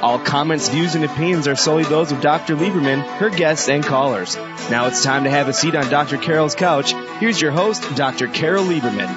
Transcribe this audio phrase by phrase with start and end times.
[0.00, 2.54] All comments, views, and opinions are solely those of Dr.
[2.54, 4.36] Lieberman, her guests, and callers.
[4.70, 6.18] Now it's time to have a seat on Dr.
[6.18, 6.92] Carol's couch.
[7.18, 8.28] Here's your host, Dr.
[8.28, 9.08] Carol Lieberman.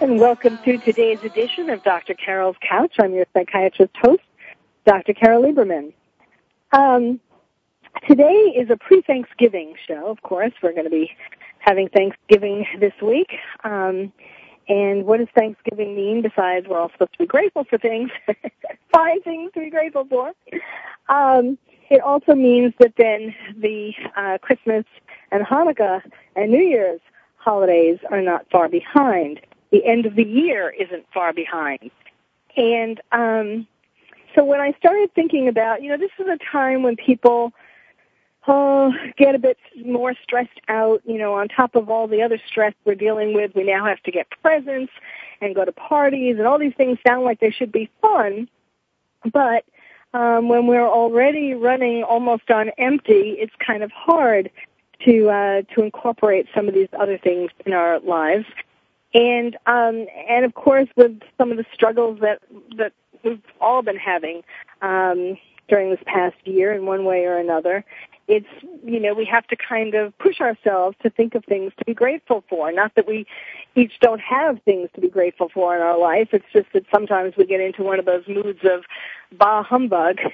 [0.00, 2.14] And welcome to today's edition of Dr.
[2.14, 2.94] Carol's Couch.
[3.00, 4.22] I'm your psychiatrist host,
[4.86, 5.12] Dr.
[5.12, 5.92] Carol Lieberman.
[6.70, 7.18] Um,
[8.06, 10.52] today is a pre-Thanksgiving show, of course.
[10.62, 11.10] We're going to be
[11.58, 13.30] having Thanksgiving this week.
[13.64, 14.12] Um,
[14.68, 18.10] and what does Thanksgiving mean besides we're all supposed to be grateful for things,
[18.92, 20.32] find things to be grateful for?
[21.08, 21.56] Um,
[21.90, 24.84] it also means that then the uh, Christmas
[25.30, 26.02] and Hanukkah
[26.36, 27.00] and New Year's
[27.36, 29.40] holidays are not far behind.
[29.70, 31.90] The end of the year isn't far behind.
[32.56, 33.66] And um,
[34.34, 37.52] so when I started thinking about, you know, this is a time when people
[38.48, 42.40] oh, get a bit more stressed out, you know, on top of all the other
[42.46, 43.52] stress we're dealing with.
[43.54, 44.92] We now have to get presents
[45.40, 48.48] and go to parties and all these things sound like they should be fun.
[49.32, 49.64] But
[50.14, 54.50] um, when we're already running almost on empty, it's kind of hard
[55.04, 58.46] to uh, to incorporate some of these other things in our lives.
[59.14, 62.40] And um, and of course, with some of the struggles that
[62.76, 64.42] that we've all been having
[64.82, 65.36] um,
[65.68, 67.84] during this past year, in one way or another,
[68.28, 68.46] it's
[68.84, 71.94] you know we have to kind of push ourselves to think of things to be
[71.94, 72.70] grateful for.
[72.70, 73.26] Not that we
[73.74, 76.28] each don't have things to be grateful for in our life.
[76.32, 78.84] It's just that sometimes we get into one of those moods of
[79.36, 80.18] bah humbug.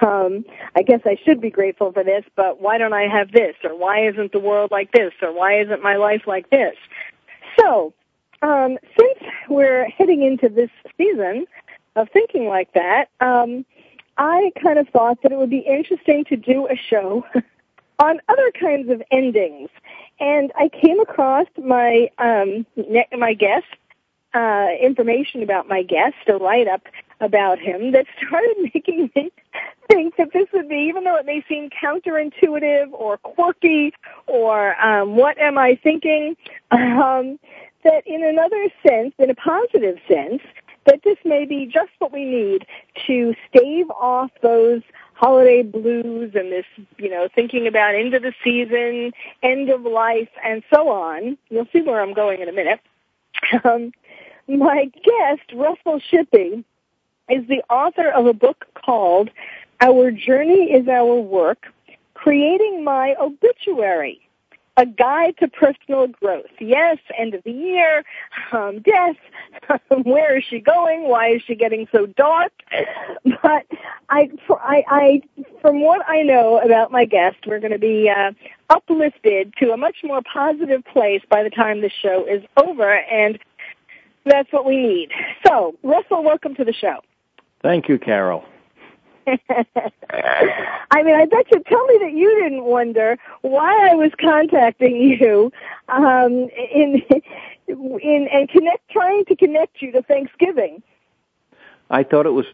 [0.00, 0.44] Um
[0.76, 3.56] i guess i should be grateful for this but why don't i have this?
[3.64, 5.12] Or why isn't the world like this?
[5.20, 6.76] Or why isn't my life like this?
[7.58, 7.92] So
[8.42, 11.46] um since we're heading into this season
[11.96, 13.64] of thinking like that um
[14.20, 17.24] I kind of thought that it would be interesting to do a show
[17.98, 19.70] on other kinds of endings.
[20.20, 22.66] And I came across my um,
[23.16, 23.64] my guest
[24.34, 26.82] uh, information about my guest, a write up
[27.20, 29.32] about him that started making me
[29.88, 33.94] think that this would be, even though it may seem counterintuitive or quirky
[34.26, 36.36] or um, what am I thinking,
[36.70, 37.38] um,
[37.84, 40.42] that in another sense, in a positive sense,
[40.86, 42.66] that this may be just what we need
[43.06, 44.82] to stave off those
[45.14, 46.64] holiday blues and this,
[46.96, 51.36] you know, thinking about end of the season, end of life, and so on.
[51.50, 52.80] You'll see where I'm going in a minute.
[53.64, 53.92] Um,
[54.46, 56.62] my guest, Russell Shippee,
[57.30, 59.30] is the author of a book called
[59.80, 61.66] Our Journey is Our Work,
[62.14, 64.20] Creating My Obituary
[64.76, 66.50] a guide to personal growth.
[66.58, 68.04] Yes, end of the year,
[68.52, 69.16] um, death,
[70.04, 71.08] where is she going?
[71.08, 72.52] Why is she getting so dark?
[73.42, 73.66] But
[74.08, 75.22] I, for, I, I,
[75.60, 78.32] from what I know about my guest, we're going to be uh,
[78.68, 83.38] uplifted to a much more positive place by the time the show is over, and
[84.24, 85.10] that's what we need.
[85.46, 87.00] So, Russell, welcome to the show.
[87.62, 88.44] Thank you, Carol.
[90.90, 94.96] I mean, I bet you tell me that you didn't wonder why I was contacting
[94.96, 95.52] you
[95.88, 97.02] um, in
[97.68, 100.82] in and connect trying to connect you to Thanksgiving.
[101.90, 102.46] I thought it was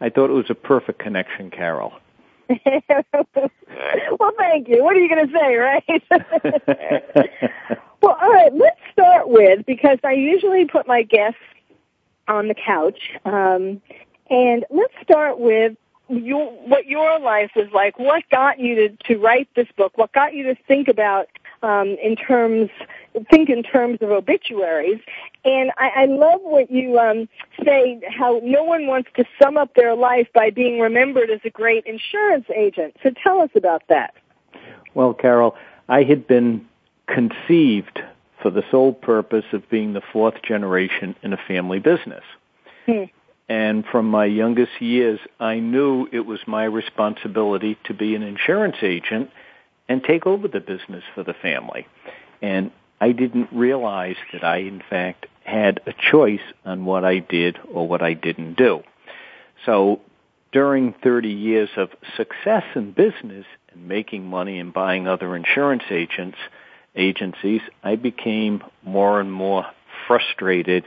[0.00, 1.92] I thought it was a perfect connection, Carol.
[2.48, 4.84] well, thank you.
[4.84, 6.02] What are you going to say, right?
[8.02, 8.52] well, all right.
[8.54, 11.38] Let's start with because I usually put my guests
[12.28, 13.12] on the couch.
[13.24, 13.80] Um,
[14.30, 15.76] and let's start with
[16.08, 17.98] your, what your life was like.
[17.98, 19.96] What got you to, to write this book?
[19.96, 21.28] What got you to think about
[21.62, 22.70] um, in terms
[23.30, 25.00] think in terms of obituaries?
[25.44, 27.28] And I, I love what you um,
[27.64, 28.00] say.
[28.08, 31.84] How no one wants to sum up their life by being remembered as a great
[31.86, 32.96] insurance agent.
[33.02, 34.14] So tell us about that.
[34.94, 35.56] Well, Carol,
[35.88, 36.66] I had been
[37.06, 38.00] conceived
[38.42, 42.24] for the sole purpose of being the fourth generation in a family business.
[42.86, 43.04] Hmm.
[43.48, 48.76] And from my youngest years, I knew it was my responsibility to be an insurance
[48.82, 49.30] agent
[49.88, 51.86] and take over the business for the family.
[52.40, 52.70] And
[53.00, 57.86] I didn't realize that I, in fact, had a choice on what I did or
[57.86, 58.82] what I didn't do.
[59.66, 60.00] So
[60.52, 66.38] during 30 years of success in business and making money and buying other insurance agents,
[66.96, 69.66] agencies, I became more and more
[70.06, 70.84] frustrated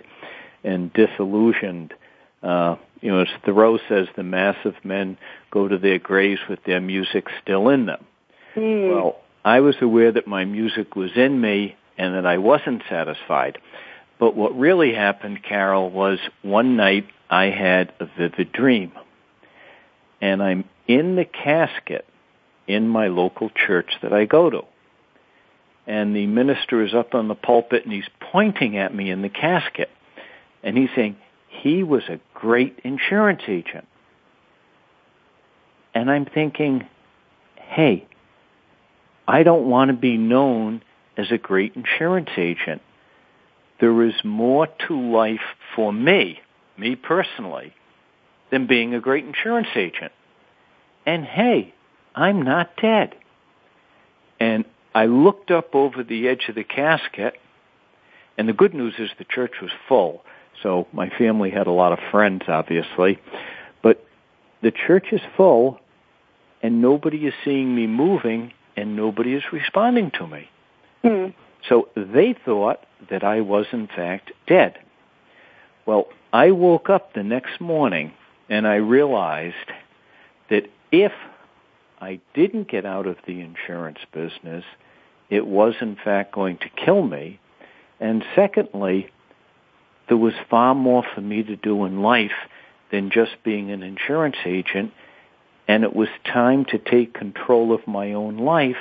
[0.64, 1.94] and disillusioned.
[2.44, 5.18] Uh, you know, as Thoreau says, the mass of men
[5.52, 8.06] go to their graves with their music still in them.
[8.56, 8.94] Mm.
[8.94, 13.58] Well, I was aware that my music was in me and that I wasn't satisfied.
[14.20, 18.92] But what really happened, Carol, was one night I had a vivid dream.
[20.22, 22.06] And I'm in the casket
[22.68, 24.62] in my local church that I go to.
[25.86, 29.30] And the minister is up on the pulpit and he's pointing at me in the
[29.30, 29.90] casket.
[30.64, 31.16] And he's saying,
[31.48, 33.88] he was a great insurance agent.
[35.96, 36.88] And I'm thinking,
[37.56, 38.08] hey,
[39.28, 40.84] I don't want to be known
[41.18, 42.84] as a great insurance agent.
[43.80, 46.40] There is more to life for me,
[46.78, 47.74] me personally,
[48.52, 50.12] than being a great insurance agent.
[51.08, 51.74] And hey,
[52.14, 53.16] I'm not dead.
[54.40, 54.64] And
[54.94, 57.34] I looked up over the edge of the casket,
[58.38, 60.24] and the good news is the church was full.
[60.64, 63.20] So my family had a lot of friends, obviously.
[63.82, 64.06] But
[64.62, 65.80] the church is full,
[66.62, 70.50] and nobody is seeing me moving, and nobody is responding to me.
[71.04, 71.34] Mm.
[71.68, 74.78] So they thought that I was in fact dead.
[75.86, 78.14] Well, I woke up the next morning
[78.50, 79.56] and I realized
[80.50, 81.12] that if
[82.00, 84.64] I didn't get out of the insurance business,
[85.30, 87.40] it was in fact going to kill me.
[88.00, 89.10] And secondly,
[90.08, 92.32] there was far more for me to do in life
[92.92, 94.94] than just being an insurance agent.
[95.68, 98.78] And it was time to take control of my own life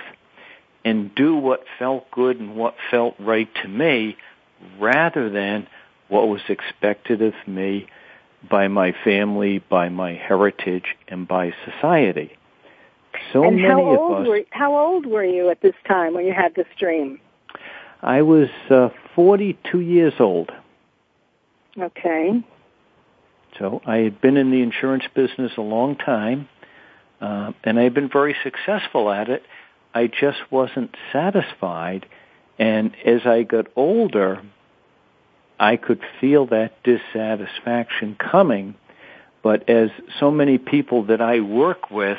[0.84, 4.16] and do what felt good and what felt right to me
[4.78, 5.66] rather than
[6.08, 7.88] what was expected of me
[8.48, 12.30] by my family, by my heritage, and by society.
[13.32, 14.28] So and many how old of us.
[14.28, 17.18] Were, how old were you at this time when you had this dream?
[18.02, 20.52] I was uh, 42 years old.
[21.78, 22.42] Okay.
[23.58, 26.48] So I had been in the insurance business a long time,
[27.20, 29.42] uh, and I had been very successful at it.
[29.94, 32.06] I just wasn't satisfied.
[32.58, 34.42] And as I got older,
[35.58, 38.74] I could feel that dissatisfaction coming.
[39.42, 42.18] But as so many people that I work with,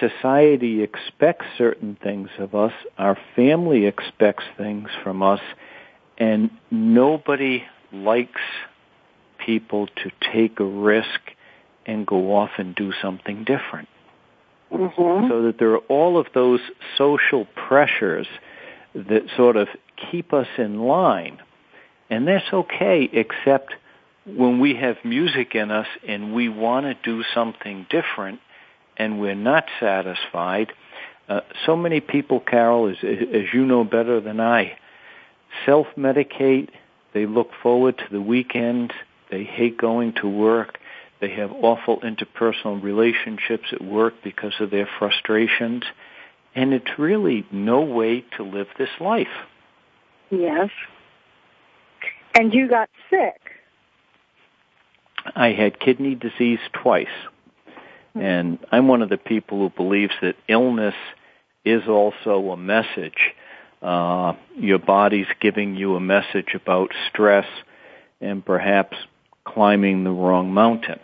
[0.00, 5.40] society expects certain things of us, our family expects things from us,
[6.18, 7.64] and nobody
[8.04, 8.40] likes
[9.44, 11.20] people to take a risk
[11.84, 13.88] and go off and do something different.
[14.72, 15.28] Mm-hmm.
[15.28, 16.60] So that there are all of those
[16.98, 18.26] social pressures
[18.94, 19.68] that sort of
[20.10, 21.38] keep us in line.
[22.10, 23.74] And that's okay, except
[24.26, 28.40] when we have music in us and we want to do something different
[28.96, 30.72] and we're not satisfied,
[31.28, 34.76] uh, so many people, Carol, as, as you know better than I,
[35.64, 36.70] self-medicate.
[37.14, 38.92] They look forward to the weekend.
[39.30, 40.78] They hate going to work.
[41.20, 45.84] They have awful interpersonal relationships at work because of their frustrations.
[46.54, 49.26] And it's really no way to live this life.
[50.30, 50.70] Yes.
[52.34, 53.40] And you got sick.
[55.34, 57.06] I had kidney disease twice.
[58.10, 58.20] Mm-hmm.
[58.20, 60.94] And I'm one of the people who believes that illness
[61.64, 63.34] is also a message.
[63.82, 67.46] Uh, your body's giving you a message about stress
[68.20, 68.96] and perhaps
[69.44, 70.98] climbing the wrong mountain.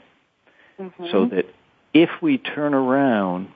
[0.80, 1.06] Mm-hmm.
[1.10, 1.46] So that
[1.94, 3.48] if we turn around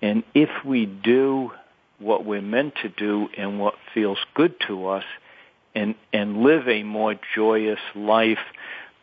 [0.00, 1.50] and if we do
[1.98, 5.04] what we're meant to do and what feels good to us
[5.74, 8.38] and, and live a more joyous life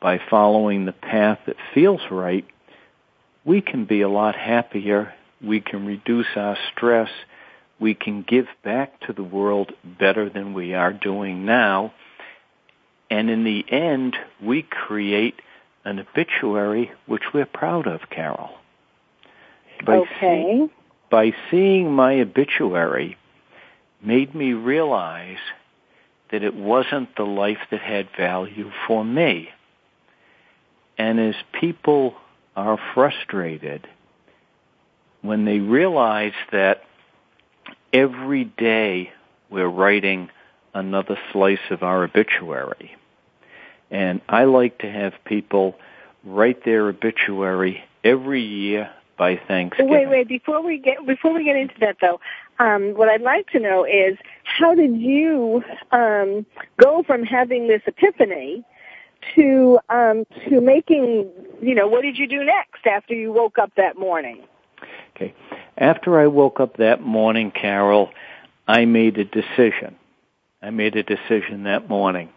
[0.02, 2.46] by following the path that feels right,
[3.44, 5.14] we can be a lot happier.
[5.42, 7.10] We can reduce our stress.
[7.80, 11.94] We can give back to the world better than we are doing now.
[13.10, 15.36] And in the end, we create
[15.84, 18.50] an obituary which we're proud of, Carol.
[19.86, 20.68] By okay.
[20.68, 20.74] See,
[21.12, 23.18] by seeing my obituary
[24.02, 25.38] made me realize
[26.32, 29.50] that it wasn't the life that had value for me.
[30.98, 32.16] And as people
[32.56, 33.88] are frustrated,
[35.22, 36.84] when they realize that
[37.96, 39.12] every day
[39.50, 40.30] we're writing
[40.74, 42.96] another slice of our obituary,
[43.90, 45.76] and I like to have people
[46.26, 49.92] write their obituary every year by Thanksgiving.
[49.92, 50.28] Wait, wait.
[50.28, 52.20] Before we get before we get into that, though,
[52.60, 56.46] um, what I'd like to know is how did you um,
[56.82, 58.66] go from having this epiphany
[59.36, 61.30] to um, to making
[61.62, 64.44] you know what did you do next after you woke up that morning?
[65.16, 65.34] Okay,
[65.78, 68.10] after I woke up that morning, Carol,
[68.68, 69.96] I made a decision.
[70.62, 72.30] I made a decision that morning,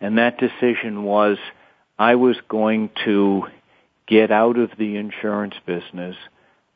[0.00, 1.36] and that decision was
[1.98, 3.44] I was going to
[4.06, 6.16] get out of the insurance business.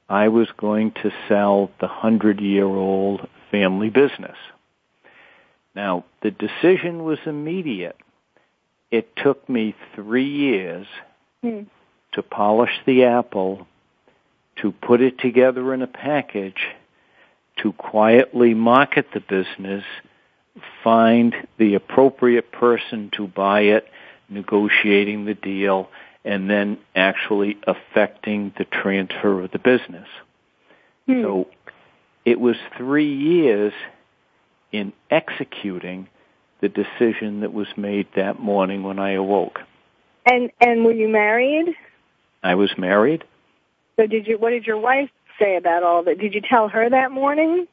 [0.09, 4.37] I was going to sell the hundred year old family business.
[5.75, 7.97] Now, the decision was immediate.
[8.90, 10.87] It took me three years
[11.43, 11.62] hmm.
[12.12, 13.69] to polish the apple,
[14.57, 16.69] to put it together in a package,
[17.62, 19.85] to quietly market the business,
[20.83, 23.87] find the appropriate person to buy it,
[24.28, 25.88] negotiating the deal,
[26.25, 30.09] and then actually affecting the transfer of the business.
[31.07, 31.23] Hmm.
[31.23, 31.47] So
[32.25, 33.73] it was three years
[34.73, 36.09] in executing
[36.61, 39.61] the decision that was made that morning when I awoke.
[40.26, 41.75] And and were you married?
[42.42, 43.25] I was married.
[44.00, 46.19] So did you what did your wife say about all that?
[46.19, 47.66] Did you tell her that morning?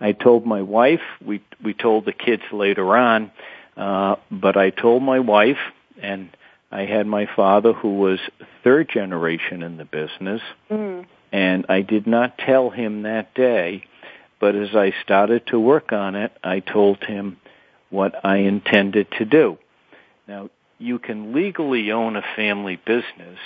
[0.00, 3.32] I told my wife, we we told the kids later on,
[3.76, 5.58] uh but I told my wife
[6.00, 6.30] and
[6.70, 8.20] I had my father who was
[8.62, 10.42] third generation in the business.
[10.70, 11.06] Mm.
[11.32, 13.82] And I did not tell him that day,
[14.38, 17.38] but as I started to work on it, I told him
[17.90, 19.58] what I intended to do.
[20.28, 23.38] Now, you can legally own a family business,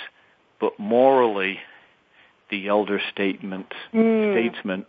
[0.59, 1.59] but morally,
[2.51, 4.33] the elder statement, mm.
[4.33, 4.85] statesman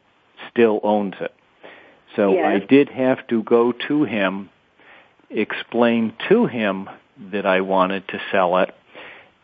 [0.51, 1.35] still owns it.
[2.17, 2.63] So yes.
[2.63, 4.51] I did have to go to him,
[5.31, 6.91] explain to him
[7.31, 8.75] that I wanted to sell it,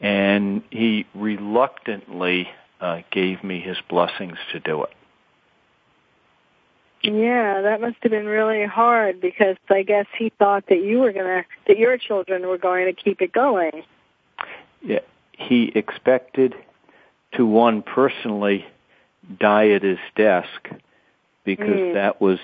[0.01, 2.49] and he reluctantly
[2.81, 4.91] uh, gave me his blessings to do it.
[7.03, 11.13] Yeah, that must have been really hard because I guess he thought that you were
[11.13, 13.85] gonna that your children were going to keep it going.
[14.83, 15.01] Yeah,
[15.33, 16.57] he expected
[17.33, 18.67] to one personally
[19.39, 20.69] die at his desk
[21.45, 21.95] because mm.
[21.95, 22.39] that was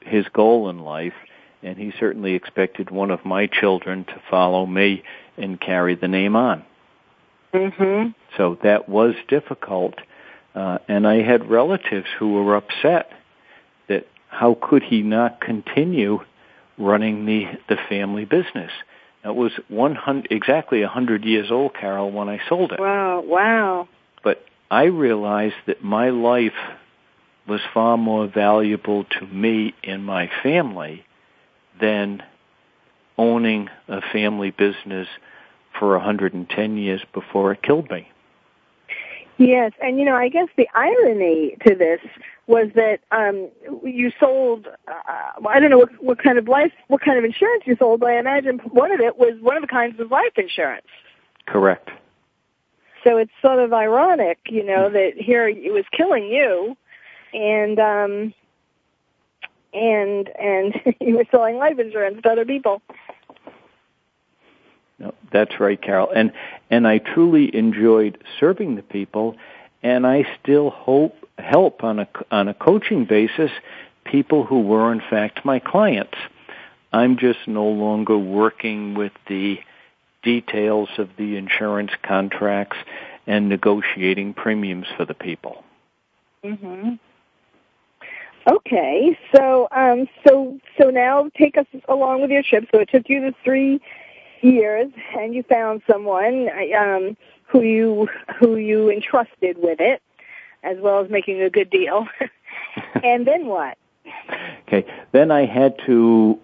[0.00, 1.14] his goal in life
[1.62, 5.02] and he certainly expected one of my children to follow me
[5.36, 6.64] and carry the name on.
[7.52, 8.14] Mhm.
[8.36, 9.94] So that was difficult
[10.54, 13.12] uh and I had relatives who were upset
[13.88, 16.20] that how could he not continue
[16.78, 18.72] running the, the family business?
[19.24, 22.80] It was 100, exactly 100 years old, Carol, when I sold it.
[22.80, 23.88] Wow, wow.
[24.22, 26.52] But I realized that my life
[27.48, 31.04] was far more valuable to me and my family
[31.80, 32.22] than
[33.18, 35.08] owning a family business
[35.78, 38.08] for 110 years before it killed me.
[39.38, 42.00] Yes, and you know, I guess the irony to this
[42.46, 43.48] was that um
[43.82, 47.62] you sold uh, I don't know what, what kind of life what kind of insurance
[47.64, 50.36] you sold, but I imagine one of it was one of the kinds was life
[50.36, 50.86] insurance.
[51.46, 51.90] Correct.
[53.04, 56.76] So it's sort of ironic, you know, that here it was killing you
[57.32, 58.34] and um
[59.72, 62.82] and and you were selling life insurance to other people.
[64.98, 66.10] No, that's right, Carol.
[66.14, 66.32] And
[66.70, 69.36] and I truly enjoyed serving the people,
[69.82, 73.50] and I still hope help on a on a coaching basis
[74.04, 76.16] people who were in fact my clients.
[76.92, 79.60] I'm just no longer working with the
[80.22, 82.76] details of the insurance contracts
[83.26, 85.64] and negotiating premiums for the people.
[86.44, 86.98] Mhm.
[88.46, 92.66] Okay, so um, so so now take us along with your trip.
[92.72, 93.80] So it took you the three
[94.40, 98.08] years, and you found someone um, who you
[98.38, 100.00] who you entrusted with it,
[100.62, 102.06] as well as making a good deal.
[103.04, 103.76] and then what?
[104.68, 106.38] Okay, then I had to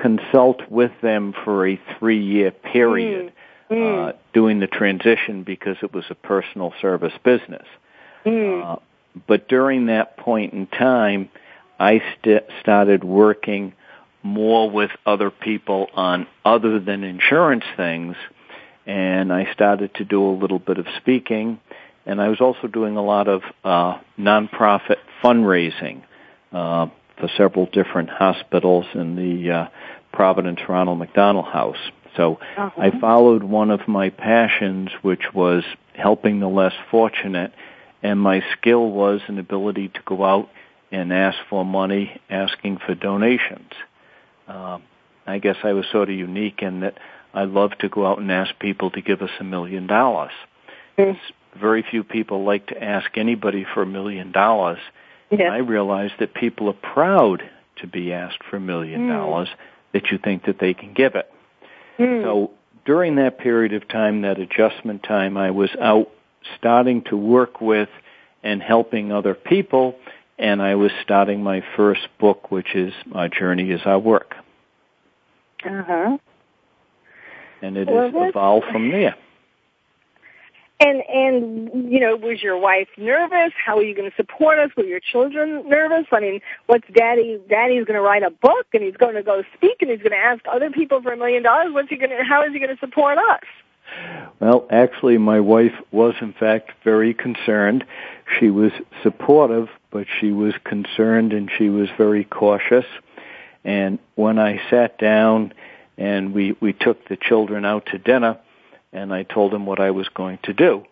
[0.00, 3.32] consult with them for a three-year period, mm.
[3.70, 4.08] Mm.
[4.08, 7.66] Uh, doing the transition because it was a personal service business.
[8.24, 8.64] Mm.
[8.64, 8.76] Uh,
[9.26, 11.28] but during that point in time,
[11.78, 13.74] I st- started working
[14.22, 18.16] more with other people on other than insurance things.
[18.86, 21.60] And I started to do a little bit of speaking.
[22.06, 26.04] And I was also doing a lot of uh, nonprofit fundraising
[26.52, 26.86] uh,
[27.18, 29.66] for several different hospitals in the uh,
[30.12, 31.90] Providence Ronald McDonald House.
[32.16, 32.70] So uh-huh.
[32.76, 37.52] I followed one of my passions, which was helping the less fortunate,
[38.02, 40.48] and my skill was an ability to go out
[40.90, 43.72] and ask for money, asking for donations.
[44.46, 44.82] Um,
[45.26, 46.98] I guess I was sort of unique in that
[47.34, 50.32] I love to go out and ask people to give us a million dollars.
[51.60, 54.78] Very few people like to ask anybody for a million dollars.
[55.30, 57.42] I realize that people are proud
[57.76, 59.12] to be asked for a million hmm.
[59.12, 59.48] dollars
[59.92, 61.30] that you think that they can give it.
[61.98, 62.22] Mm.
[62.22, 62.50] So
[62.84, 66.08] during that period of time, that adjustment time, I was out
[66.58, 67.88] starting to work with
[68.42, 69.96] and helping other people,
[70.38, 74.34] and I was starting my first book, which is My Journey is Our Work.
[75.64, 76.18] Uh huh.
[77.60, 79.16] And it well, has evolved from there.
[80.80, 83.52] And and you know, was your wife nervous?
[83.64, 84.70] How are you going to support us?
[84.76, 86.06] Were your children nervous?
[86.12, 87.40] I mean, what's daddy?
[87.48, 90.12] Daddy's going to write a book, and he's going to go speak, and he's going
[90.12, 91.72] to ask other people for a million dollars.
[91.72, 92.22] What's he going to?
[92.22, 93.42] How is he going to support us?
[94.40, 97.84] Well, actually, my wife was in fact very concerned.
[98.38, 98.70] She was
[99.02, 102.84] supportive, but she was concerned and she was very cautious.
[103.64, 105.52] And when I sat down
[105.96, 108.38] and we we took the children out to dinner
[108.92, 110.84] and I told him what I was going to do.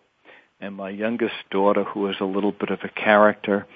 [0.60, 3.66] And my youngest daughter, who was a little bit of a character,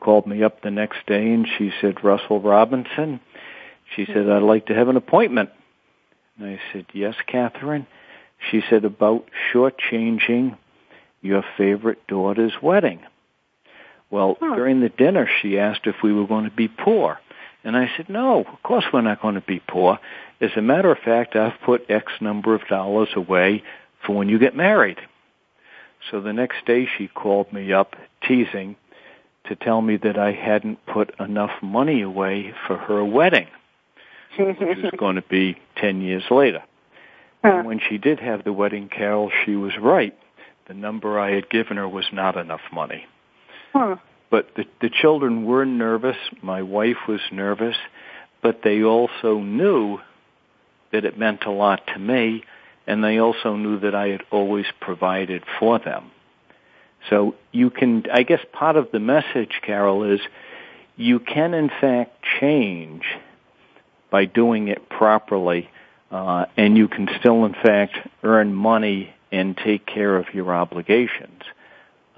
[0.00, 3.20] called me up the next day and she said, Russell Robinson,
[3.94, 5.50] she said, I'd like to have an appointment.
[6.38, 7.86] And I said, yes, Catherine.
[8.50, 10.56] She said, about shortchanging
[11.20, 13.00] your favorite daughter's wedding.
[14.10, 17.20] Well, during the dinner, she asked if we were going to be poor.
[17.64, 19.98] And I said, no, of course we're not going to be poor.
[20.40, 23.62] As a matter of fact, I've put X number of dollars away
[24.04, 24.98] for when you get married.
[26.10, 27.94] So the next day she called me up
[28.26, 28.76] teasing
[29.46, 33.48] to tell me that I hadn't put enough money away for her wedding,
[34.38, 36.62] which is going to be 10 years later.
[37.42, 40.16] And when she did have the wedding, Carol, she was right.
[40.68, 43.06] The number I had given her was not enough money.
[43.72, 43.96] Huh.
[44.30, 46.16] But the, the children were nervous.
[46.42, 47.76] My wife was nervous,
[48.42, 49.98] but they also knew
[50.92, 52.44] that it meant a lot to me,
[52.86, 56.10] and they also knew that I had always provided for them.
[57.08, 60.20] So you can, I guess part of the message, Carol, is
[60.96, 63.04] you can in fact change
[64.10, 65.70] by doing it properly,
[66.10, 71.42] uh, and you can still in fact earn money and take care of your obligations.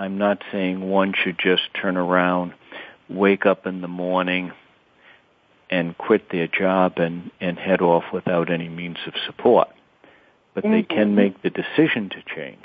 [0.02, 2.54] I'm not saying one should just turn around,
[3.08, 4.50] wake up in the morning,
[5.70, 9.68] and quit their job and, and head off without any means of support.
[10.54, 10.72] But mm-hmm.
[10.72, 11.14] they can mm-hmm.
[11.14, 12.64] make the decision to change.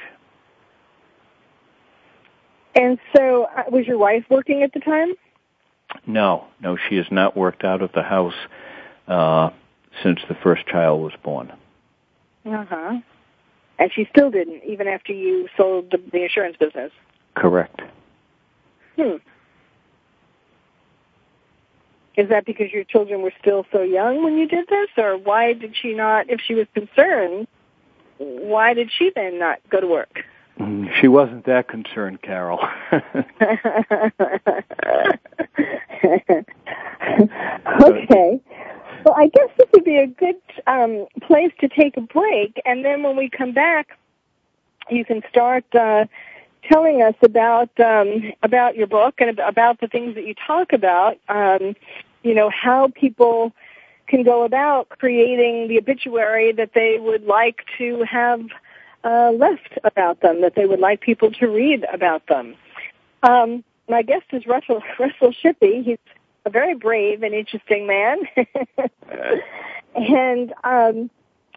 [2.74, 5.14] And so, uh, was your wife working at the time?
[6.08, 8.34] No, no, she has not worked out of the house
[9.08, 9.52] uh,
[10.02, 11.54] since the first child was born.
[12.46, 13.00] Uh huh.
[13.78, 16.92] And she still didn't, even after you sold the, the insurance business.
[17.38, 17.82] Correct.
[18.96, 19.18] Hmm.
[22.16, 25.54] Is that because your children were still so young when you did this, or why
[25.54, 26.32] did she not?
[26.32, 27.48] If she was concerned,
[28.18, 30.24] why did she then not go to work?
[30.60, 32.60] Mm, she wasn't that concerned, Carol.
[32.92, 33.04] okay.
[39.06, 42.84] Well, I guess this would be a good um, place to take a break, and
[42.84, 43.90] then when we come back,
[44.90, 46.06] you can start uh,
[46.70, 51.18] telling us about um, about your book and about the things that you talk about.
[51.30, 51.76] Um,
[52.24, 53.54] you know how people
[54.08, 58.42] can go about creating the obituary that they would like to have
[59.04, 62.56] uh, left about them, that they would like people to read about them.
[63.24, 65.84] Um, my guest is Russell Russell Shippee.
[65.84, 65.98] He's
[66.46, 68.20] a very brave and interesting man,
[69.96, 71.10] and um,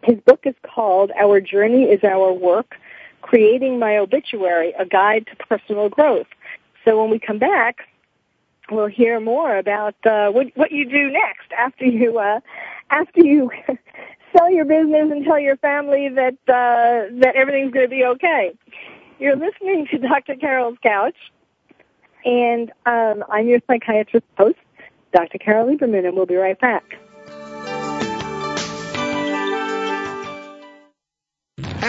[0.03, 2.75] his book is called "Our Journey Is Our Work."
[3.21, 6.27] Creating My Obituary, a guide to personal growth.
[6.85, 7.87] So when we come back,
[8.69, 12.39] we'll hear more about uh, what, what you do next after you uh,
[12.89, 13.51] after you
[14.35, 18.53] sell your business and tell your family that uh, that everything's going to be okay.
[19.19, 20.35] You're listening to Dr.
[20.35, 21.17] Carol's Couch,
[22.25, 24.57] and um, I'm your psychiatrist host,
[25.13, 25.37] Dr.
[25.37, 26.97] Carol Lieberman, and we'll be right back.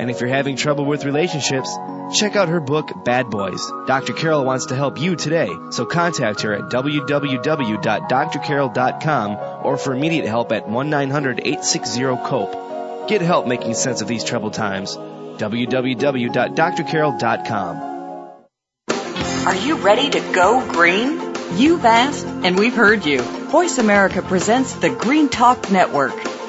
[0.00, 1.70] And if you're having trouble with relationships,
[2.14, 3.60] check out her book, Bad Boys.
[3.86, 4.14] Dr.
[4.14, 10.52] Carol wants to help you today, so contact her at www.drcarol.com or for immediate help
[10.52, 13.08] at 1-900-860-COPE.
[13.08, 14.96] Get help making sense of these troubled times.
[14.96, 17.76] www.drcarol.com.
[19.46, 21.34] Are you ready to go green?
[21.58, 23.20] You've asked, and we've heard you.
[23.20, 26.29] Voice America presents the Green Talk Network.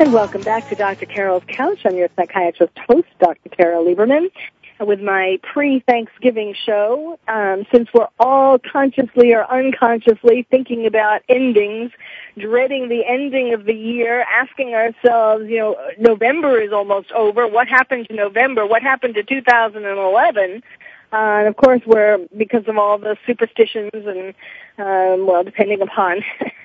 [0.00, 1.06] And welcome back to Dr.
[1.06, 1.80] Carol's Couch.
[1.84, 3.48] I'm your psychiatrist host, Dr.
[3.48, 4.30] Carol Lieberman,
[4.78, 7.18] with my pre-Thanksgiving show.
[7.26, 11.90] Um, since we're all consciously or unconsciously thinking about endings,
[12.38, 17.48] dreading the ending of the year, asking ourselves, you know, November is almost over.
[17.48, 18.64] What happened to November?
[18.64, 20.62] What happened to 2011?
[21.10, 24.32] Uh, and of course, we're because of all the superstitions and,
[24.78, 26.22] um, well, depending upon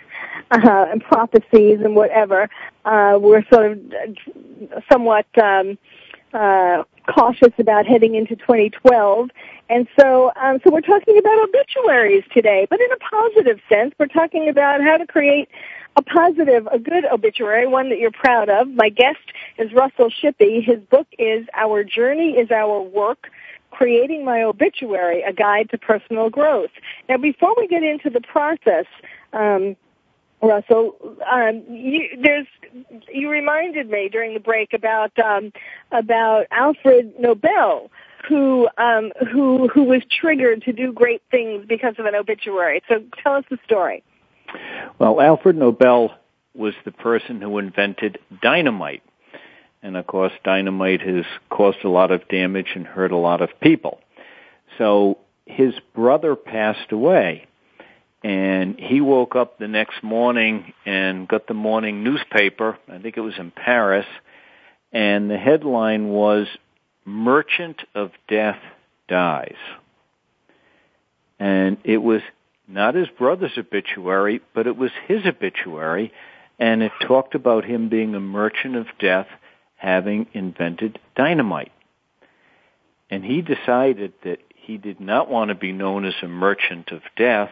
[0.53, 2.49] uh, and prophecies and whatever,
[2.85, 3.79] uh, we're sort of
[4.91, 5.77] somewhat um,
[6.33, 9.29] uh, cautious about heading into 2012.
[9.69, 13.93] And so, um, so we're talking about obituaries today, but in a positive sense.
[13.97, 15.49] We're talking about how to create
[15.95, 18.67] a positive, a good obituary, one that you're proud of.
[18.67, 19.19] My guest
[19.57, 20.63] is Russell Shippee.
[20.63, 23.29] His book is Our Journey is Our Work.
[23.71, 26.69] Creating My Obituary, a guide to personal growth.
[27.09, 28.85] Now, before we get into the process,
[29.33, 29.75] um,
[30.43, 30.95] Russell,
[31.31, 32.47] um, you, there's
[33.11, 35.51] you reminded me during the break about um,
[35.91, 37.89] about Alfred Nobel,
[38.27, 42.81] who um, who who was triggered to do great things because of an obituary.
[42.89, 44.03] So tell us the story.
[44.99, 46.13] Well, Alfred Nobel
[46.53, 49.01] was the person who invented dynamite.
[49.81, 53.49] And of course, dynamite has caused a lot of damage and hurt a lot of
[53.59, 53.99] people.
[54.77, 57.47] So his brother passed away
[58.23, 62.77] and he woke up the next morning and got the morning newspaper.
[62.87, 64.05] I think it was in Paris,
[64.93, 66.47] and the headline was
[67.03, 68.59] "Merchant of Death
[69.09, 69.57] Dies,"
[71.37, 72.21] and it was
[72.65, 76.13] not his brother's obituary, but it was his obituary,
[76.57, 79.27] and it talked about him being a merchant of death,
[79.75, 81.73] having invented dynamite.
[83.09, 87.01] And he decided that he did not want to be known as a merchant of
[87.17, 87.51] death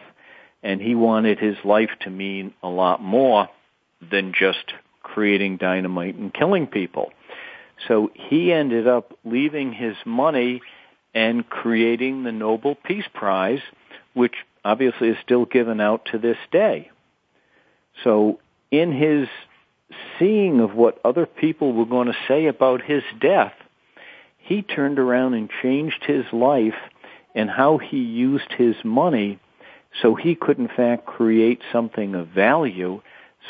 [0.62, 3.48] and he wanted his life to mean a lot more
[4.10, 4.72] than just
[5.02, 7.12] creating dynamite and killing people.
[7.88, 10.62] So he ended up leaving his money
[11.14, 13.60] and creating the Nobel Peace Prize,
[14.14, 16.90] which obviously is still given out to this day.
[18.04, 19.28] So in his
[20.18, 23.52] seeing of what other people were going to say about his death,
[24.38, 26.78] he turned around and changed his life
[27.34, 29.38] and how he used his money
[30.00, 33.00] so he could in fact create something of value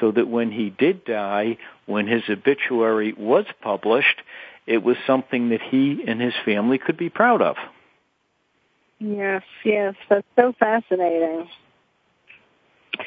[0.01, 4.23] so that when he did die, when his obituary was published,
[4.67, 7.57] it was something that he and his family could be proud of.
[8.99, 11.49] Yes, yes, that's so fascinating.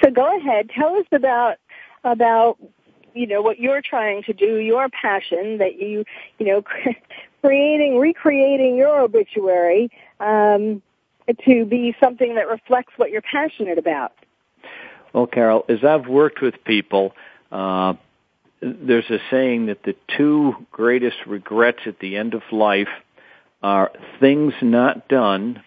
[0.03, 1.55] So go ahead, tell us about
[2.03, 2.57] about
[3.13, 6.03] you know what you're trying to do, your passion that you
[6.37, 6.63] you know
[7.41, 9.89] creating, recreating your obituary.
[10.19, 10.81] Um,
[11.45, 14.13] to be something that reflects what you're passionate about?
[15.13, 17.13] Well, Carol, as I've worked with people,
[17.51, 17.93] uh,
[18.61, 22.89] there's a saying that the two greatest regrets at the end of life
[23.61, 25.63] are things not done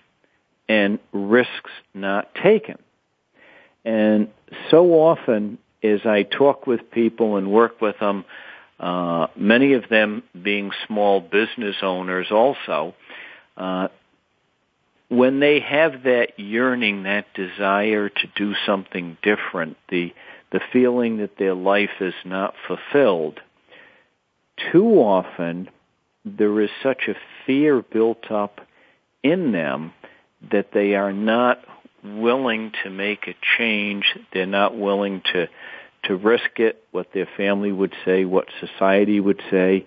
[0.68, 2.76] and risks not taken.
[3.84, 4.28] And
[4.70, 8.24] so often as I talk with people and work with them,
[8.78, 12.94] uh, many of them being small business owners also,
[13.56, 13.88] uh,
[15.08, 20.12] when they have that yearning, that desire to do something different, the
[20.50, 23.38] the feeling that their life is not fulfilled,
[24.72, 25.68] too often
[26.24, 28.60] there is such a fear built up
[29.22, 29.92] in them
[30.50, 31.58] that they are not
[32.02, 34.04] willing to make a change.
[34.32, 35.48] They're not willing to
[36.04, 39.84] to risk it, what their family would say, what society would say.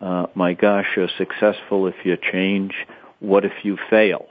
[0.00, 2.74] Uh, my gosh, you're successful if you change.
[3.20, 4.26] What if you fail?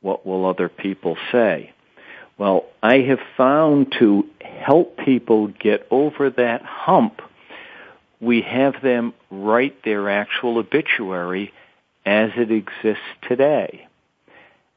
[0.00, 1.72] What will other people say?
[2.38, 7.20] Well, I have found to help people get over that hump,
[8.20, 11.52] we have them write their actual obituary
[12.04, 13.86] as it exists today.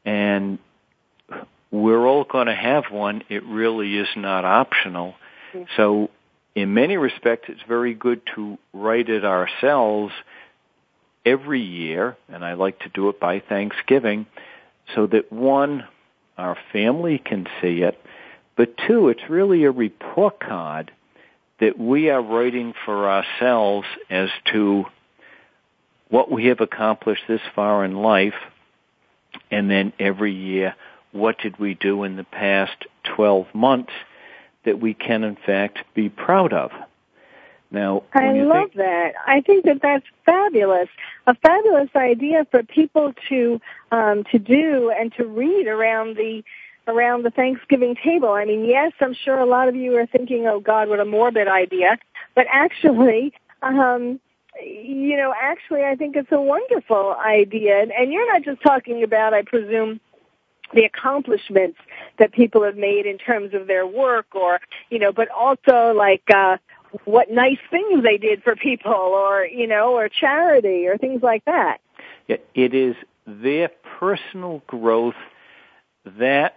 [0.06, 0.60] And
[1.72, 3.24] we're all going to have one.
[3.30, 5.16] It really is not optional.
[5.54, 5.64] Mm-hmm.
[5.78, 6.10] So
[6.56, 10.14] in many respects, it's very good to write it ourselves
[11.26, 14.26] every year, and I like to do it by Thanksgiving,
[14.95, 15.86] so that one,
[16.38, 17.99] our family can see it,
[18.56, 20.91] but two, it's really a report card
[21.60, 24.86] that we are writing for ourselves as to
[26.10, 28.34] what we have accomplished this far in life,
[29.49, 30.75] and then every year,
[31.12, 33.93] what did we do in the past 12 months
[34.65, 36.71] that we can in fact be proud of.
[37.72, 39.14] Now, I love think, that.
[39.26, 40.90] I think that that's fabulous.
[41.26, 46.44] A fabulous idea for people to um, to do and to read around the
[46.88, 48.32] around the Thanksgiving table.
[48.32, 51.06] I mean, yes, I'm sure a lot of you are thinking, "Oh God, what a
[51.06, 51.98] morbid idea,"
[52.36, 54.20] but actually, um,
[54.62, 57.82] you know, actually, I think it's a wonderful idea.
[57.82, 60.00] And, and you're not just talking about, I presume,
[60.74, 61.78] the accomplishments
[62.18, 66.24] that people have made in terms of their work or, you know, but also like,
[66.34, 66.58] uh,
[67.06, 71.45] what nice things they did for people or, you know, or charity or things like
[71.45, 71.80] that.
[72.27, 75.15] It is their personal growth
[76.17, 76.56] that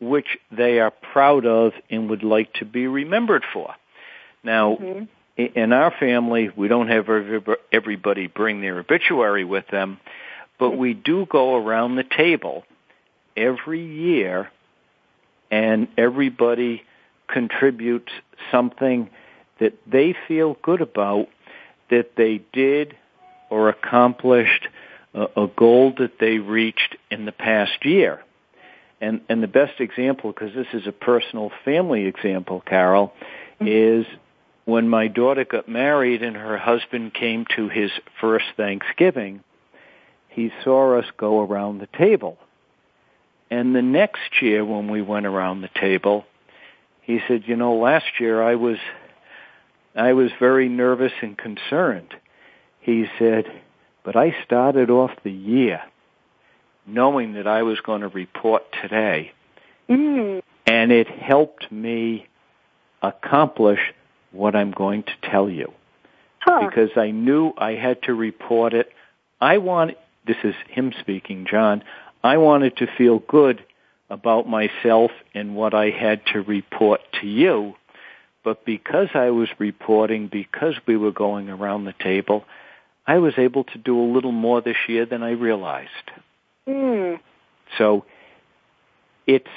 [0.00, 3.74] which they are proud of and would like to be remembered for.
[4.42, 5.04] Now, mm-hmm.
[5.36, 7.08] in our family, we don't have
[7.72, 10.00] everybody bring their obituary with them,
[10.58, 12.64] but we do go around the table
[13.36, 14.50] every year
[15.50, 16.82] and everybody
[17.28, 18.12] contributes
[18.50, 19.10] something
[19.60, 21.28] that they feel good about
[21.90, 22.96] that they did
[23.50, 24.68] or accomplished
[25.14, 28.22] a, a goal that they reached in the past year.
[29.00, 33.12] And, and the best example, because this is a personal family example, Carol,
[33.60, 33.66] mm-hmm.
[34.02, 34.06] is
[34.66, 39.42] when my daughter got married and her husband came to his first Thanksgiving,
[40.28, 42.38] he saw us go around the table
[43.50, 46.24] and the next year when we went around the table,
[47.02, 48.76] he said, you know, last year I was,
[49.94, 52.14] I was very nervous and concerned.
[52.80, 53.44] He said,
[54.04, 55.82] but I started off the year
[56.86, 59.32] knowing that I was going to report today.
[59.88, 60.42] Mm.
[60.66, 62.26] And it helped me
[63.02, 63.80] accomplish
[64.32, 65.72] what I'm going to tell you.
[66.40, 66.66] Huh.
[66.66, 68.90] Because I knew I had to report it.
[69.40, 71.82] I want, this is him speaking, John,
[72.22, 73.64] I wanted to feel good
[74.08, 77.74] about myself and what I had to report to you.
[78.42, 82.44] But because I was reporting, because we were going around the table,
[83.06, 86.10] I was able to do a little more this year than I realized.
[86.66, 87.20] Mm.
[87.76, 88.04] So
[89.26, 89.50] it's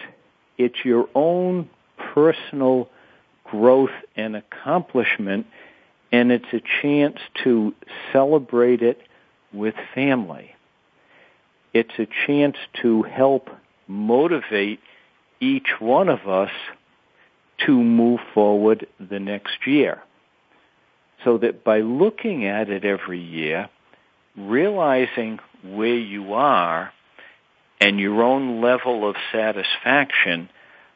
[0.58, 2.90] it's your own personal
[3.44, 5.48] growth and accomplishment
[6.12, 7.74] and it's a chance to
[8.12, 9.00] celebrate it
[9.52, 10.54] with family
[11.74, 13.50] it's a chance to help
[13.88, 14.80] motivate
[15.40, 16.52] each one of us
[17.66, 20.02] to move forward the next year.
[21.24, 23.70] So that by looking at it every year,
[24.36, 26.92] realizing where you are
[27.80, 30.50] and your own level of satisfaction,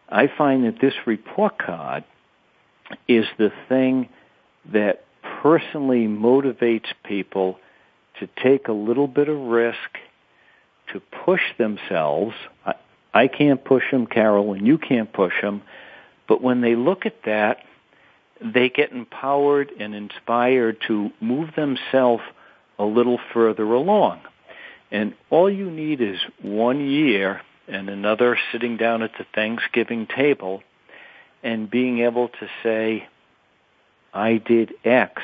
[0.10, 2.04] I find that this report card
[3.08, 4.10] is the thing
[4.72, 5.06] that
[5.42, 7.60] personally motivates people
[8.20, 9.78] to take a little bit of risk
[10.94, 12.34] to push themselves.
[12.66, 12.74] I,
[13.14, 15.62] I can't push them, Carol, and you can't push them.
[16.28, 17.60] But when they look at that,
[18.42, 22.24] they get empowered and inspired to move themselves
[22.78, 24.22] a little further along.
[24.92, 30.64] And all you need is one year and another sitting down at the Thanksgiving table
[31.44, 33.08] and being able to say,
[34.14, 35.22] I did X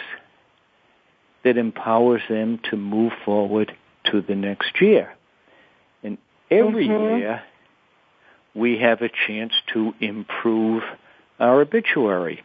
[1.43, 5.13] that empowers them to move forward to the next year
[6.03, 6.17] And
[6.51, 7.17] every mm-hmm.
[7.17, 7.43] year
[8.55, 10.83] we have a chance to improve
[11.39, 12.43] our obituary.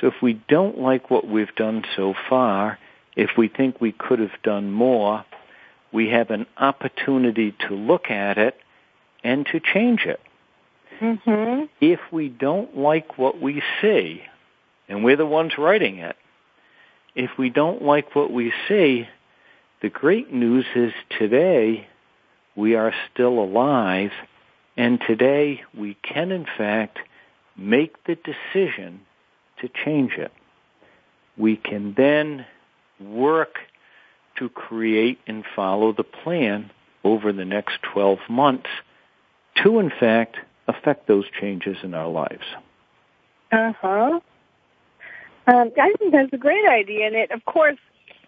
[0.00, 2.78] So if we don't like what we've done so far,
[3.16, 5.24] if we think we could have done more,
[5.92, 8.56] we have an opportunity to look at it
[9.22, 10.20] and to change it.
[11.00, 11.64] Mm-hmm.
[11.80, 14.22] If we don't like what we see,
[14.88, 16.16] and we're the ones writing it,
[17.14, 19.08] if we don't like what we see,
[19.82, 21.86] the great news is today
[22.56, 24.12] we are still alive
[24.76, 26.98] And today we can in fact
[27.56, 29.00] make the decision
[29.60, 30.32] to change it.
[31.36, 32.46] We can then
[33.00, 33.56] work
[34.38, 36.70] to create and follow the plan
[37.04, 38.68] over the next 12 months
[39.62, 42.44] to in fact affect those changes in our lives.
[43.52, 44.20] Uh-huh.
[45.46, 47.76] Um, I think that's a great idea, and it, of course,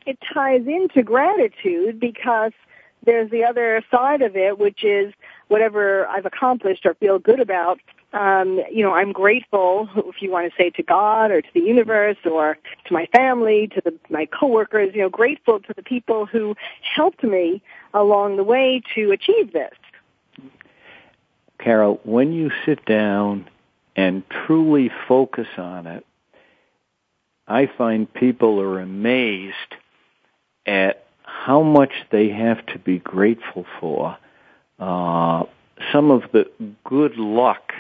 [0.05, 2.53] it ties into gratitude because
[3.05, 5.15] there's the other side of it, which is
[5.49, 7.79] whatever I've accomplished or feel good about.
[8.13, 11.61] Um, you know, I'm grateful, if you want to say to God or to the
[11.61, 12.57] universe or
[12.87, 16.55] to my family, to the, my coworkers, you know, grateful to the people who
[16.95, 19.75] helped me along the way to achieve this.
[21.59, 23.49] Carol, when you sit down
[23.97, 26.07] and truly focus on it,
[27.49, 29.55] I find people are amazed
[30.67, 34.17] at how much they have to be grateful for.
[34.79, 35.45] Uh,
[35.93, 36.51] some of the
[36.85, 37.73] good luck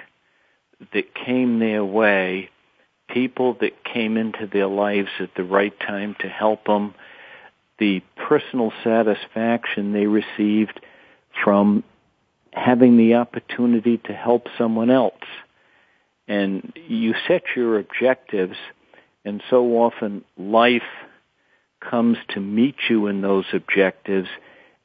[0.92, 2.50] that came their way,
[3.08, 6.94] people that came into their lives at the right time to help them,
[7.78, 10.80] the personal satisfaction they received
[11.44, 11.84] from
[12.52, 15.14] having the opportunity to help someone else.
[16.26, 18.56] And you set your objectives,
[19.24, 20.82] and so often life
[21.80, 24.28] comes to meet you in those objectives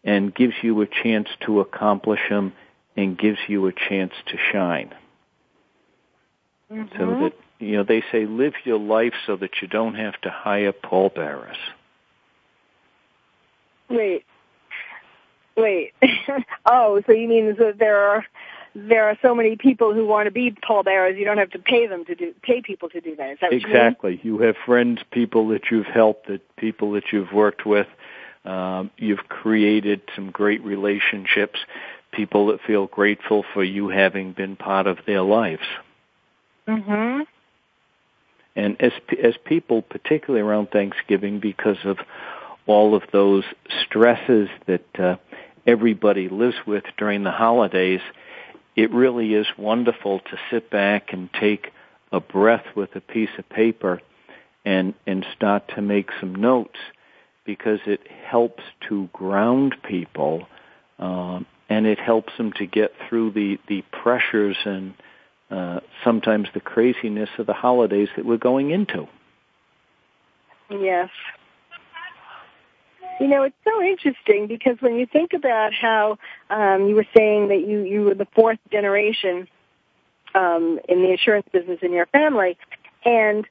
[0.03, 2.53] and gives you a chance to accomplish them
[2.95, 4.93] and gives you a chance to shine.
[6.71, 6.97] Mm-hmm.
[6.97, 10.29] So that, you know, they say live your life so that you don't have to
[10.29, 11.57] hire pallbearers.
[13.89, 14.25] Wait.
[15.57, 15.93] Wait.
[16.65, 18.25] oh, so you mean that there are
[18.73, 21.87] there are so many people who want to be pallbearers, you don't have to pay
[21.87, 23.31] them to do pay people to do that.
[23.31, 24.19] Is that exactly?
[24.23, 27.87] You, you, have friends, people that you've helped, that people that you've worked with.
[28.45, 31.59] Um, you've created some great relationships.
[32.11, 35.65] People that feel grateful for you having been part of their lives.
[36.67, 37.25] Mhm.
[38.55, 41.99] And as as people, particularly around Thanksgiving, because of
[42.67, 43.45] all of those
[43.83, 45.15] stresses that uh,
[45.65, 48.01] everybody lives with during the holidays,
[48.75, 51.71] it really is wonderful to sit back and take
[52.11, 54.01] a breath with a piece of paper
[54.65, 56.77] and and start to make some notes
[57.45, 60.47] because it helps to ground people
[60.99, 64.93] um, and it helps them to get through the the pressures and
[65.49, 69.07] uh, sometimes the craziness of the holidays that we're going into.
[70.69, 71.09] Yes.
[73.19, 76.17] You know, it's so interesting because when you think about how
[76.49, 79.47] um, you were saying that you you were the fourth generation
[80.33, 82.57] um, in the insurance business in your family,
[83.05, 83.45] and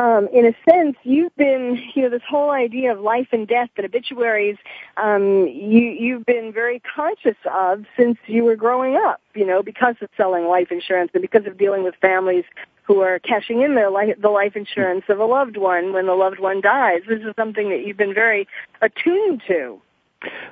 [0.00, 3.68] um, in a sense, you've been, you know, this whole idea of life and death
[3.76, 4.56] and obituaries,
[4.96, 9.96] um, you, you've been very conscious of since you were growing up, you know, because
[10.00, 12.44] of selling life insurance and because of dealing with families
[12.84, 16.40] who are cashing in life, the life insurance of a loved one when the loved
[16.40, 17.02] one dies.
[17.06, 18.48] This is something that you've been very
[18.80, 19.82] attuned to.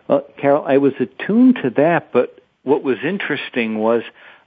[0.09, 4.03] Well, Carol, I was attuned to that, but what was interesting was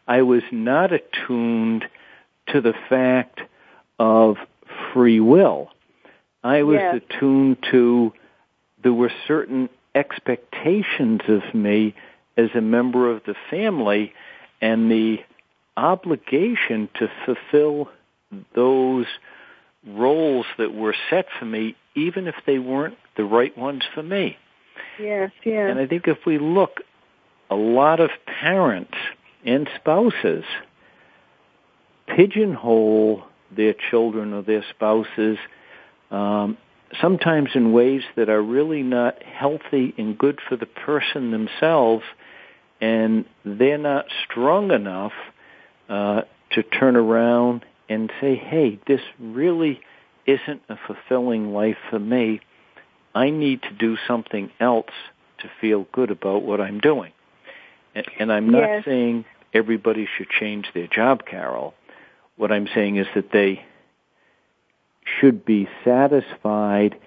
[0.08, 1.86] I was not attuned
[2.50, 3.42] to the fact
[3.98, 4.38] of
[4.94, 5.70] free will.
[6.44, 6.96] I was Yes.
[6.96, 8.14] attuned to
[8.84, 11.94] there were certain expectations of me
[12.38, 14.14] as a member of the family
[14.60, 15.20] and the
[15.78, 17.90] obligation to fulfill
[18.56, 19.06] those
[19.86, 24.38] roles that were set for me even if they weren't the right ones for me.
[25.00, 25.70] Yes, yes.
[25.70, 26.82] And I think if we look,
[27.50, 28.94] a lot of parents
[29.46, 30.46] and spouses
[32.08, 33.24] pigeonhole
[33.56, 35.38] their children or their spouses,
[36.10, 36.58] um,
[37.00, 42.04] sometimes in ways that are really not healthy and good for the person themselves,
[42.80, 45.14] and they're not strong enough
[45.90, 49.80] uh, to turn around and say, "Hey, this really
[50.26, 52.42] isn't a fulfilling life for me.
[53.14, 54.92] I need to do something else
[55.40, 57.12] to feel good about what I'm doing."
[57.96, 58.86] And, and I'm not Yes.
[58.86, 61.74] saying everybody should change their job, Carol.
[62.42, 63.64] What I'm saying is that they
[65.04, 66.98] should be satisfied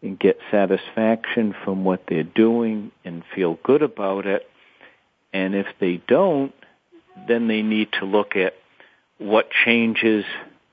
[0.00, 4.48] and get satisfaction from what they're doing and feel good about it.
[5.30, 6.54] And if they don't,
[7.28, 8.54] then they need to look at
[9.18, 10.24] what changes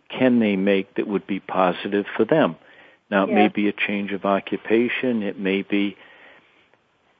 [0.07, 2.55] can they make that would be positive for them.
[3.11, 5.23] Now, it may be a change of occupation.
[5.23, 5.97] It may be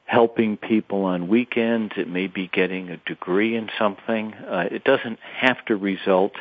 [0.06, 1.92] helping people on weekends.
[1.98, 4.32] It may be getting a degree in something.
[4.32, 6.32] Uh, it doesn't have to result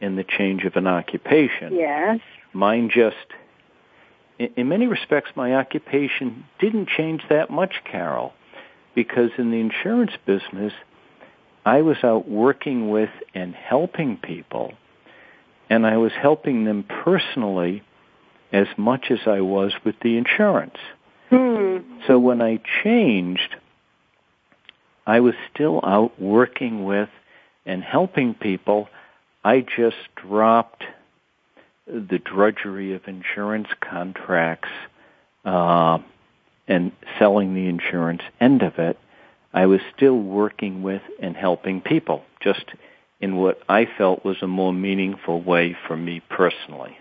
[0.00, 1.74] in the change of an occupation.
[1.74, 2.20] yes.
[2.52, 3.16] Mine just,
[4.38, 8.32] in, in many respects, my occupation didn't change that much, Carol,
[8.94, 10.72] because in the insurance business,
[11.64, 14.74] I was out working with and helping people,
[15.68, 17.82] and I was helping them personally
[18.52, 20.76] as much as I was with the insurance.
[21.30, 21.78] Hmm.
[22.06, 23.56] So when I changed,
[25.06, 27.08] I was still out working with
[27.64, 28.88] and helping people.
[29.46, 30.82] I just dropped
[31.86, 34.70] the drudgery of insurance contracts
[35.44, 35.98] uh,
[36.66, 38.98] and selling the insurance end of it.
[39.54, 42.64] I was still working with and helping people, just
[43.20, 46.98] in what I felt was a more meaningful way for me personally.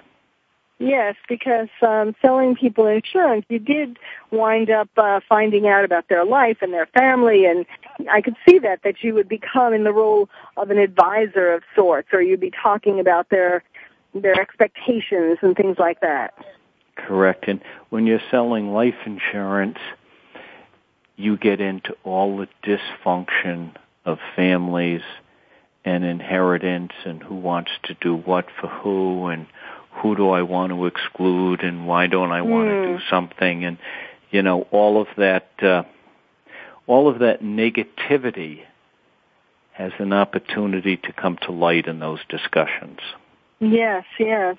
[0.78, 3.98] Yes, because um, selling people insurance, you did
[4.30, 7.66] wind up uh, finding out about their life and their family, and
[8.12, 11.64] I could see that that you would become in the role of an advisor of
[11.76, 13.64] sorts, or you'd be talking about their
[14.14, 16.34] their expectations and things like that.
[16.96, 17.48] Correct.
[17.48, 19.78] And when you're selling life insurance,
[21.18, 23.76] you get into all the dysfunction
[24.06, 25.02] of families
[25.84, 29.46] and inheritance and who wants to do what for who and
[29.92, 33.78] who do I want to exclude and why don't I want to do something and
[34.32, 35.84] you know all of that uh,
[36.88, 38.62] all of that negativity
[39.72, 43.00] has an opportunity to come to light in those discussions.
[43.60, 44.58] Yes, yes.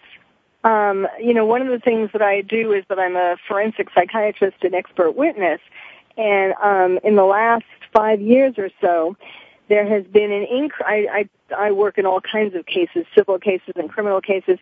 [0.64, 3.88] Um, you know, one of the things that I do is that I'm a forensic
[3.94, 5.60] psychiatrist and expert witness,
[6.16, 7.64] and um, in the last
[7.94, 9.16] five years or so,
[9.68, 11.08] there has been an increase.
[11.10, 14.58] I, I work in all kinds of cases, civil cases and criminal cases,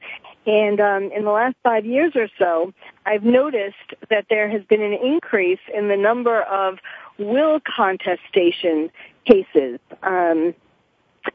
[0.46, 2.72] and um, in the last five years or so,
[3.06, 6.78] I've noticed that there has been an increase in the number of
[7.18, 8.90] will contestation
[9.26, 9.78] cases.
[10.02, 10.54] Um,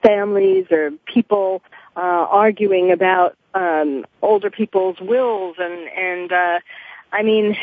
[0.04, 1.62] families or people
[1.96, 2.00] uh,
[2.30, 6.60] arguing about um, older people's wills, and and uh,
[7.12, 7.56] I mean,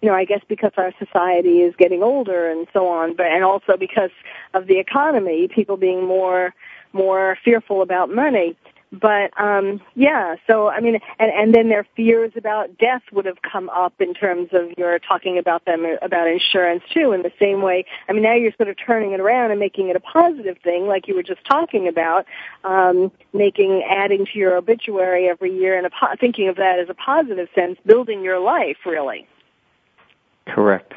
[0.00, 3.44] you know, I guess because our society is getting older and so on, but and
[3.44, 4.10] also because
[4.54, 6.54] of the economy, people being more
[6.92, 8.56] more fearful about money.
[8.90, 13.42] But um yeah, so I mean and and then their fears about death would have
[13.42, 17.60] come up in terms of your talking about them about insurance too in the same
[17.60, 17.84] way.
[18.08, 20.86] I mean now you're sort of turning it around and making it a positive thing
[20.86, 22.26] like you were just talking about
[22.64, 26.94] um making adding to your obituary every year and a, thinking of that as a
[26.94, 29.26] positive sense building your life really.
[30.46, 30.94] Correct.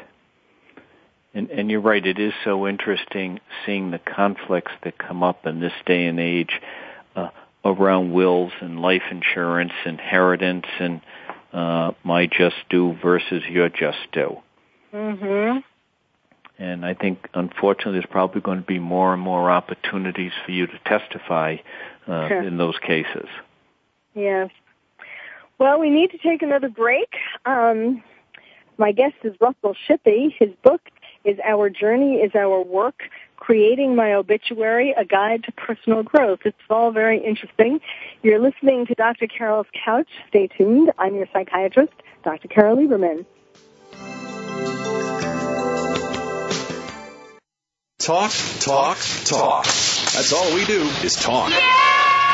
[1.34, 5.60] And, and you're right, it is so interesting seeing the conflicts that come up in
[5.60, 6.60] this day and age
[7.64, 11.00] around wills and life insurance, inheritance, and
[11.52, 14.38] uh, my just due versus your just due.
[14.92, 15.58] Mm-hmm.
[16.58, 20.66] And I think, unfortunately, there's probably going to be more and more opportunities for you
[20.66, 21.56] to testify
[22.06, 22.42] uh, Sure.
[22.42, 23.28] in those cases.
[24.14, 24.50] Yes.
[25.58, 27.08] Well, we need to take another break.
[27.46, 28.02] Um,
[28.78, 30.34] my guest is Russell Shippee.
[30.38, 30.80] His book
[31.24, 33.02] is Our Journey is Our Work,
[33.42, 36.38] Creating My Obituary, A Guide to Personal Growth.
[36.44, 37.80] It's all very interesting.
[38.22, 39.26] You're listening to Dr.
[39.26, 40.06] Carol's Couch.
[40.28, 40.92] Stay tuned.
[40.96, 42.46] I'm your psychiatrist, Dr.
[42.46, 43.26] Carol Lieberman.
[47.98, 48.30] Talk,
[48.60, 49.64] talk, talk.
[49.64, 51.50] That's all we do is talk.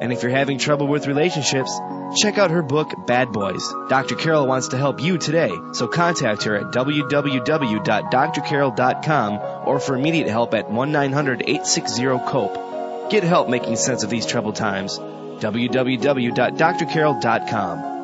[0.00, 1.72] And if you're having trouble with relationships,
[2.16, 3.66] check out her book, Bad Boys.
[3.88, 4.16] Dr.
[4.16, 10.52] Carol wants to help you today, so contact her at www.drcarol.com or for immediate help
[10.54, 13.10] at 1-900-860-COPE.
[13.10, 14.98] Get help making sense of these troubled times.
[14.98, 17.94] www.drcarol.com.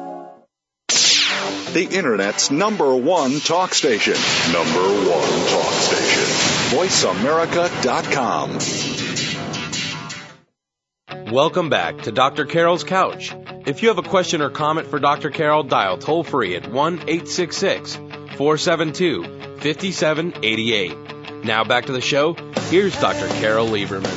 [1.72, 4.14] The Internet's number one talk station.
[4.52, 6.24] Number one talk station.
[6.76, 8.58] VoiceAmerica.com.
[11.30, 12.44] Welcome back to Dr.
[12.44, 13.32] Carol's Couch.
[13.64, 15.30] If you have a question or comment for Dr.
[15.30, 19.22] Carol, dial toll free at 1 866 472
[19.60, 21.44] 5788.
[21.44, 22.34] Now back to the show.
[22.68, 23.28] Here's Dr.
[23.40, 24.10] Carol Lieberman.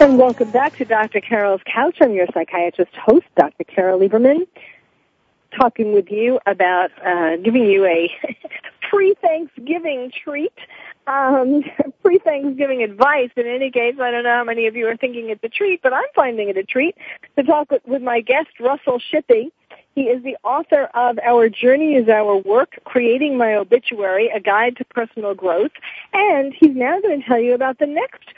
[0.00, 1.20] And welcome back to Dr.
[1.20, 1.98] Carol's Couch.
[2.00, 3.62] I'm your psychiatrist host, Dr.
[3.62, 4.48] Carol Lieberman,
[5.56, 8.10] talking with you about uh, giving you a
[8.90, 10.52] pre-Thanksgiving treat.
[11.10, 11.64] Um,
[12.02, 13.30] pre-Thanksgiving advice.
[13.36, 15.82] In any case, I don't know how many of you are thinking it's a treat,
[15.82, 16.96] but I'm finding it a treat
[17.36, 19.50] to talk with, with my guest, Russell Shippee.
[19.96, 24.76] He is the author of Our Journey is Our Work, Creating My Obituary, A Guide
[24.76, 25.72] to Personal Growth.
[26.12, 28.28] And he's now going to tell you about the next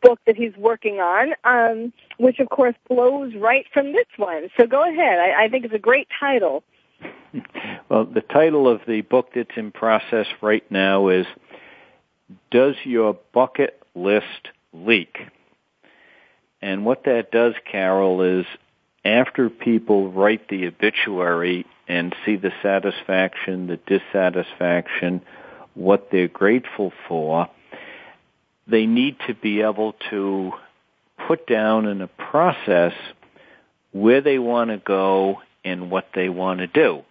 [0.00, 4.50] book that he's working on, um, which of course flows right from this one.
[4.56, 5.18] So go ahead.
[5.18, 6.62] I, I think it's a great title.
[7.90, 11.26] Well, the title of the book that's in process right now is
[12.50, 15.18] Does Your Bucket List Leak?
[16.62, 18.46] And what that does, Carol, is
[19.04, 25.20] after people write the obituary and see the satisfaction, the dissatisfaction,
[25.74, 27.48] what they're grateful for,
[28.66, 30.52] they need to be able to
[31.28, 32.94] put down in a process
[33.92, 37.02] where they want to go and what they want to do.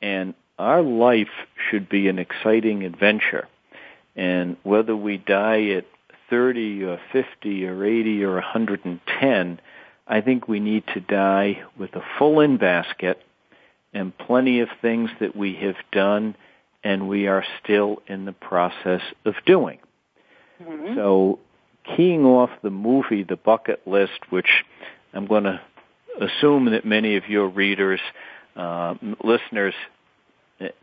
[0.00, 1.28] And our life
[1.70, 3.46] should be an exciting adventure.
[4.18, 5.84] And whether we die at
[6.28, 9.60] 30 or 50 or 80 or 110,
[10.08, 13.22] I think we need to die with a full in basket
[13.94, 16.34] and plenty of things that we have done
[16.82, 19.78] and we are still in the process of doing.
[20.60, 20.96] Mm-hmm.
[20.96, 21.38] So
[21.96, 24.64] keying off the movie, The Bucket List, which
[25.14, 25.60] I'm going to
[26.20, 28.00] assume that many of your readers,
[28.56, 29.74] uh, listeners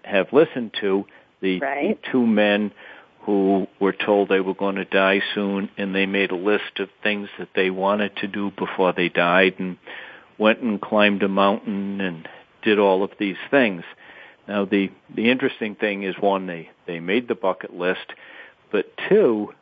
[0.04, 1.06] have listened to,
[1.42, 2.00] the right.
[2.12, 2.72] two men
[3.26, 6.90] who were told they were going to die soon and they made a list of
[7.02, 9.78] things that they wanted to do before they died and
[10.38, 12.28] went and climbed a mountain and
[12.62, 13.84] did all of these things.
[14.48, 18.14] Now the the interesting thing is one they they made the bucket list,
[18.72, 19.54] but two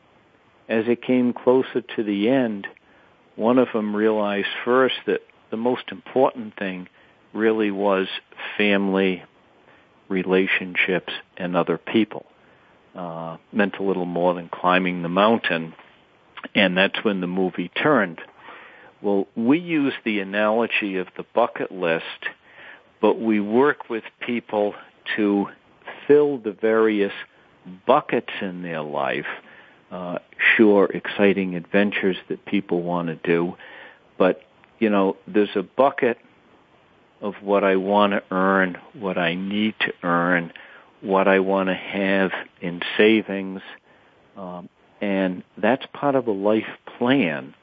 [0.67, 2.67] as it came closer to the end,
[3.35, 6.87] one of them realized first that the most important thing
[7.33, 8.07] really was
[8.57, 9.23] family,
[10.09, 12.25] relationships, and other people.
[12.95, 15.73] Uh, meant a little more than climbing the mountain,
[16.53, 18.21] and that's when the movie turned.
[19.01, 22.03] Well, we use the analogy of the bucket list,
[23.01, 24.75] but we work with people
[25.15, 25.47] to
[26.07, 27.11] fill the various
[27.87, 29.25] buckets in their life
[29.93, 30.17] uh,
[30.57, 33.55] sure, exciting adventures that people want to do,
[34.17, 34.41] but
[34.79, 36.17] you know, there's a bucket
[37.21, 40.51] of what I want to earn, what I need to earn,
[41.03, 42.31] what I want to have
[42.61, 43.61] in savings,
[44.37, 44.69] um,
[45.01, 47.53] and that's part of a life plan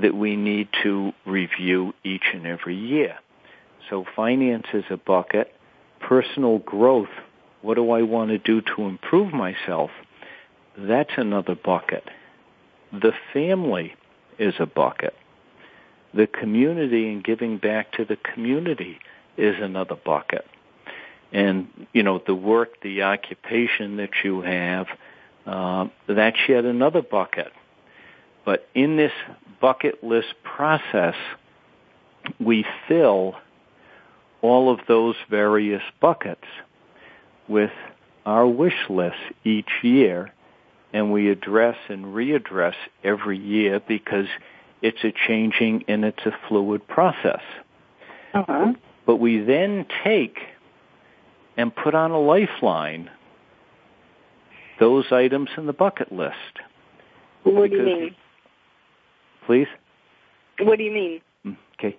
[0.00, 3.18] that we need to review each and every year.
[3.90, 5.52] So finance is a bucket.
[6.00, 7.08] Personal growth.
[7.62, 9.90] What do I want to do to improve myself?
[10.78, 12.04] That's another bucket.
[12.92, 13.94] The family
[14.38, 15.14] is a bucket.
[16.14, 18.98] The community and giving back to the community
[19.36, 20.46] is another bucket.
[21.32, 24.86] And, you know, the work, the occupation that you have,
[25.46, 27.52] uh, that's yet another bucket.
[28.44, 29.12] But in this
[29.60, 31.14] bucket list process,
[32.40, 33.34] we fill
[34.40, 36.44] all of those various buckets
[37.46, 37.72] with
[38.24, 40.32] our wish lists each year
[40.92, 42.74] and we address and readdress
[43.04, 44.26] every year because
[44.80, 47.42] it's a changing and it's a fluid process.
[48.34, 48.72] Uh-huh.
[49.06, 50.38] But we then take
[51.58, 53.10] and put on a lifeline
[54.80, 56.34] those items in the bucket list.
[57.42, 58.16] What do you mean?
[59.44, 59.66] Please?
[60.60, 60.92] What do you
[61.44, 61.56] mean?
[61.74, 61.96] Okay.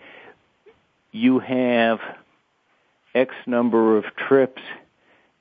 [1.12, 1.99] You have
[3.14, 4.62] X number of trips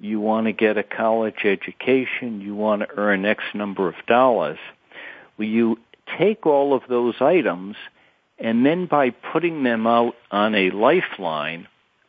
[0.00, 4.58] you want to get a college education, you want to earn X number of dollars.
[5.36, 5.78] Well, you
[6.18, 7.76] take all of those items
[8.38, 11.66] and then by putting them out on a lifeline,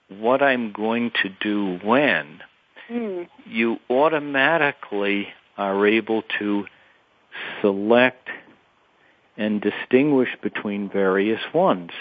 [0.10, 2.42] what I'm going to do when,
[2.90, 3.28] mm.
[3.46, 6.66] you automatically are able to
[7.62, 8.30] select
[9.38, 11.92] and distinguish between various ones.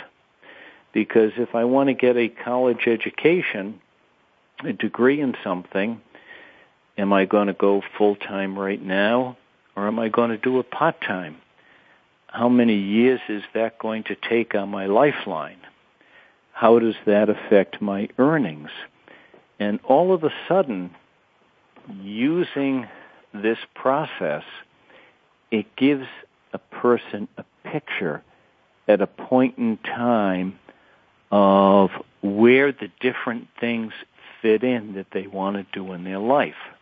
[0.93, 3.81] Because if I want to get a college education,
[4.65, 6.01] a degree in something,
[6.97, 9.37] am I going to go full time right now
[9.77, 11.37] or am I going to do it part time?
[12.27, 15.59] How many years is that going to take on my lifeline?
[16.59, 18.71] How does that affect my earnings?
[19.61, 20.91] And all of a sudden,
[22.03, 22.89] using
[23.33, 24.43] this process,
[25.53, 26.09] it gives
[26.53, 28.25] a person a picture
[28.89, 30.59] at a point in time
[31.31, 31.91] of
[32.23, 33.93] where the different things
[34.43, 36.75] fit in that they want to do in their life.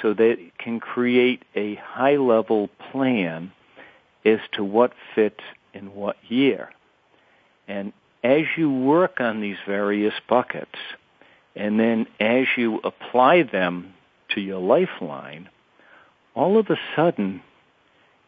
[0.00, 3.52] So they can create a high level plan
[4.24, 6.70] as to what fits in what year.
[7.66, 7.92] And
[8.22, 10.78] as you work on these various buckets,
[11.54, 13.94] and then as you apply them
[14.34, 15.48] to your lifeline,
[16.34, 17.42] all of a sudden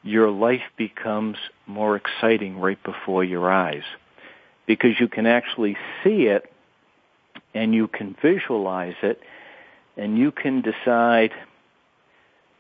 [0.03, 1.37] your life becomes
[1.67, 3.83] more exciting right before your eyes
[4.67, 6.51] because you can actually see it
[7.55, 9.21] and you can visualize it
[9.97, 11.33] and you can decide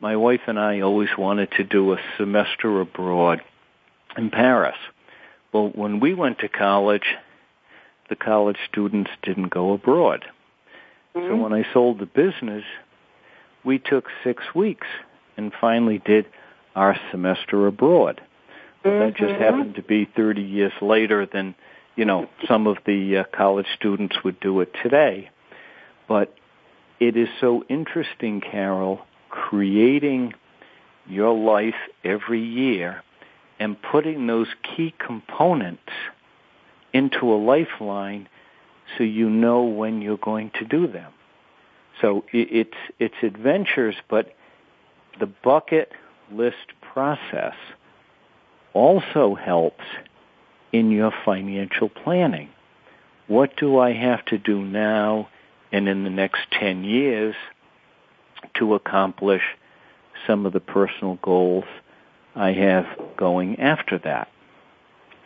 [0.00, 3.42] my wife and I always wanted to do a semester abroad
[4.16, 4.76] in Paris.
[5.52, 7.16] Well, when we went to college,
[8.08, 10.24] the college students didn't go abroad.
[11.14, 11.28] Mm-hmm.
[11.28, 12.64] So when I sold the business,
[13.64, 14.86] we took six weeks
[15.36, 16.26] and finally did
[16.76, 18.20] our semester abroad.
[18.84, 18.98] mm-hmm.
[18.98, 19.42] That just mm-hmm.
[19.42, 21.54] happened to be 30 years later than,
[21.96, 25.30] you know, some of the uh, college students would do it today.
[26.08, 26.34] But
[27.00, 30.34] it is so interesting, Carol, creating
[31.08, 31.74] your life
[32.04, 33.02] every year
[33.60, 35.92] and putting those key components
[36.92, 38.28] into a lifeline
[38.96, 41.12] so you know when you're going to do them.
[42.00, 44.34] So it's it's adventures, but
[45.20, 45.92] the bucket
[46.32, 47.54] list process
[48.72, 49.84] also helps
[50.72, 52.48] in your financial planning.
[53.26, 55.28] What do I have to do now
[55.70, 57.34] and in the next 10 years
[58.54, 59.42] to accomplish
[60.26, 61.64] some of the personal goals
[62.34, 64.28] I have going after that?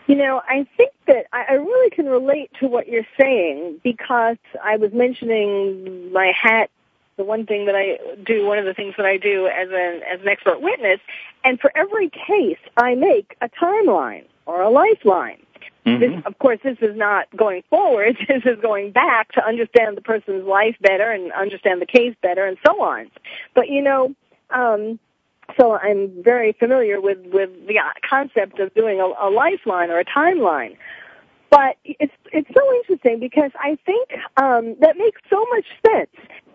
[0.06, 4.76] You know, I think that I really can relate to what you're saying because I
[4.76, 6.70] was mentioning my hat,
[7.16, 10.02] the one thing that I do, one of the things that I do as an,
[10.02, 11.00] as an expert witness,
[11.42, 15.40] and for every case I make a timeline or a lifeline.
[15.86, 16.00] Mm-hmm.
[16.00, 18.16] This, of course, this is not going forward.
[18.28, 22.46] This is going back to understand the person's life better and understand the case better
[22.46, 23.10] and so on.
[23.54, 24.14] But you know,
[24.50, 24.98] um,
[25.58, 27.78] so I'm very familiar with with the
[28.08, 30.76] concept of doing a, a lifeline or a timeline.
[31.50, 36.10] But it's it's so interesting because I think um, that makes so much sense.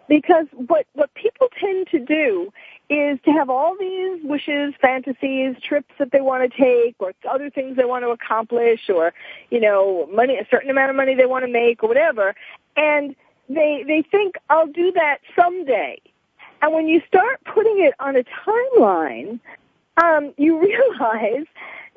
[0.08, 2.52] Because what what people tend to do
[2.90, 7.50] is to have all these wishes, fantasies, trips that they want to take, or other
[7.50, 9.14] things they want to accomplish, or
[9.52, 12.36] you know, money a certain amount of money they want to make, or whatever,
[12.76, 13.16] and
[13.48, 16.02] they they think I'll do that someday
[16.62, 19.40] and when you start putting it on a timeline,
[20.02, 21.46] um, you realize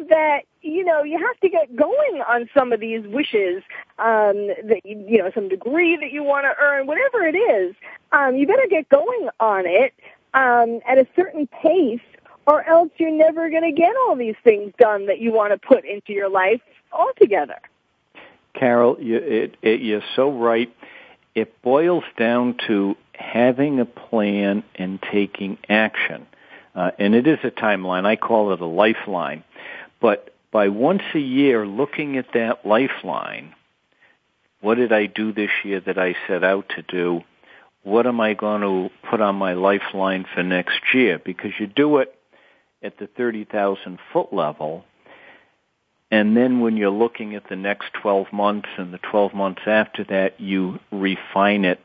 [0.09, 3.63] that you know you have to get going on some of these wishes
[3.99, 7.75] um that you, you know some degree that you want to earn whatever it is
[8.11, 9.93] um you better get going on it
[10.35, 12.01] um at a certain pace
[12.47, 15.67] or else you're never going to get all these things done that you want to
[15.67, 16.61] put into your life
[16.93, 17.59] altogether.
[18.55, 20.75] Carol you, it, it, you're so right.
[21.35, 26.27] It boils down to having a plan and taking action.
[26.75, 28.05] Uh, and it is a timeline.
[28.05, 29.45] I call it a lifeline.
[30.01, 33.55] But by once a year looking at that lifeline,
[34.61, 37.23] what did I do this year that I set out to do?
[37.83, 41.19] What am I going to put on my lifeline for next year?
[41.19, 42.15] Because you do it
[42.83, 44.85] at the 30,000 foot level,
[46.11, 50.05] and then when you're looking at the next 12 months and the 12 months after
[50.05, 51.81] that, you refine it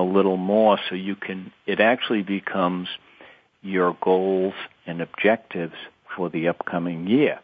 [0.00, 2.88] a little more so you can, it actually becomes
[3.62, 4.54] your goals
[4.86, 5.74] and objectives
[6.16, 7.40] for the upcoming year.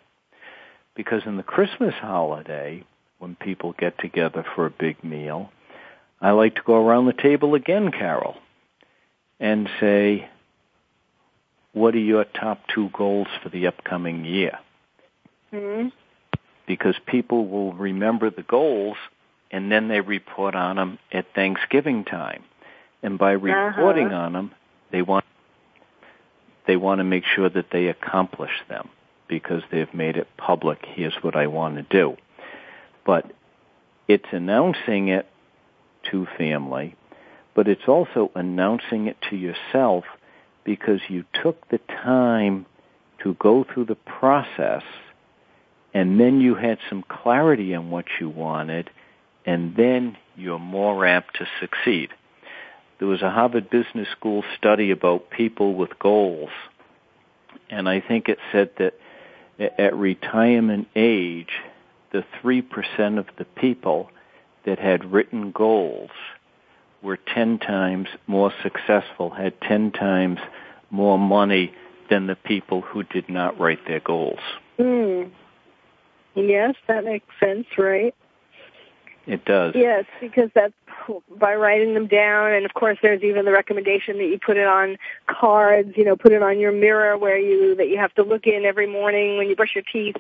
[0.95, 2.83] Because in the Christmas holiday,
[3.19, 5.51] when people get together for a big meal,
[6.21, 8.37] I like to go around the table again, Carol,
[9.39, 10.29] and say,
[11.73, 14.59] what are your top two goals for the upcoming year?
[15.53, 15.89] Mm-hmm
[16.67, 18.97] because people will remember the goals
[19.51, 22.45] and then they report on them at Thanksgiving time.
[23.03, 24.17] And by reporting uh-huh.
[24.17, 24.55] on them,
[24.91, 25.25] they want
[26.67, 28.89] they want to make sure that they accomplish them
[29.29, 30.85] because they've made it public.
[30.85, 32.17] Here's what I want to do.
[33.05, 33.31] But
[34.09, 35.27] it's announcing it
[36.11, 36.97] to family,
[37.55, 40.05] but it's also announcing it to yourself
[40.65, 42.67] because you took the time
[43.23, 44.83] to go through the process
[45.95, 48.91] and then you had some clarity on what you wanted,
[49.47, 52.11] and then you're more apt to succeed.
[52.99, 56.51] There was a Harvard Business School study about people with goals,
[57.71, 58.95] and I think it said that
[59.79, 61.51] at retirement age,
[62.13, 64.11] the 3% of the people
[64.65, 66.11] that had written goals
[67.03, 70.39] were 10 times more successful, had 10 times
[70.91, 71.73] more money
[72.11, 74.41] than the people who did not write their goals.
[74.79, 75.31] Mm.
[76.35, 78.15] Yes, that makes sense, right?
[79.27, 79.75] It does.
[79.75, 80.73] Yes, because that's
[81.37, 84.67] by writing them down, and of course, there's even the recommendation that you put it
[84.67, 85.97] on cards.
[85.97, 88.65] You know, put it on your mirror where you that you have to look in
[88.65, 90.17] every morning when you brush your teeth.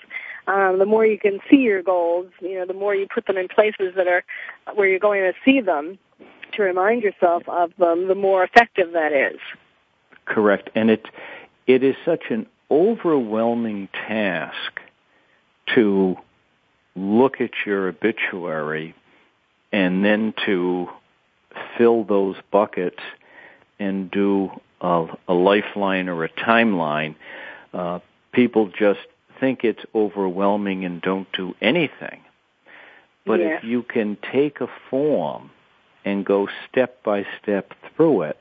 [0.49, 3.37] Um, the more you can see your goals, you know, the more you put them
[3.37, 4.25] in places that are
[4.75, 5.99] where you're going to see them
[6.53, 9.39] to remind yourself of them, the more effective that is.
[10.25, 11.07] Correct, and it
[11.69, 14.81] it is such an overwhelming task
[15.75, 16.17] to
[16.97, 18.95] look at your obituary
[19.73, 20.89] and then to
[21.77, 23.01] fill those buckets
[23.79, 27.15] and do a, a lifeline or a timeline.
[27.75, 27.99] Uh,
[28.33, 29.01] people just
[29.39, 32.21] think it's overwhelming and don't do anything.
[33.27, 33.57] But Yeah.
[33.59, 35.51] if you can take a form
[36.05, 38.39] and go step by step through it,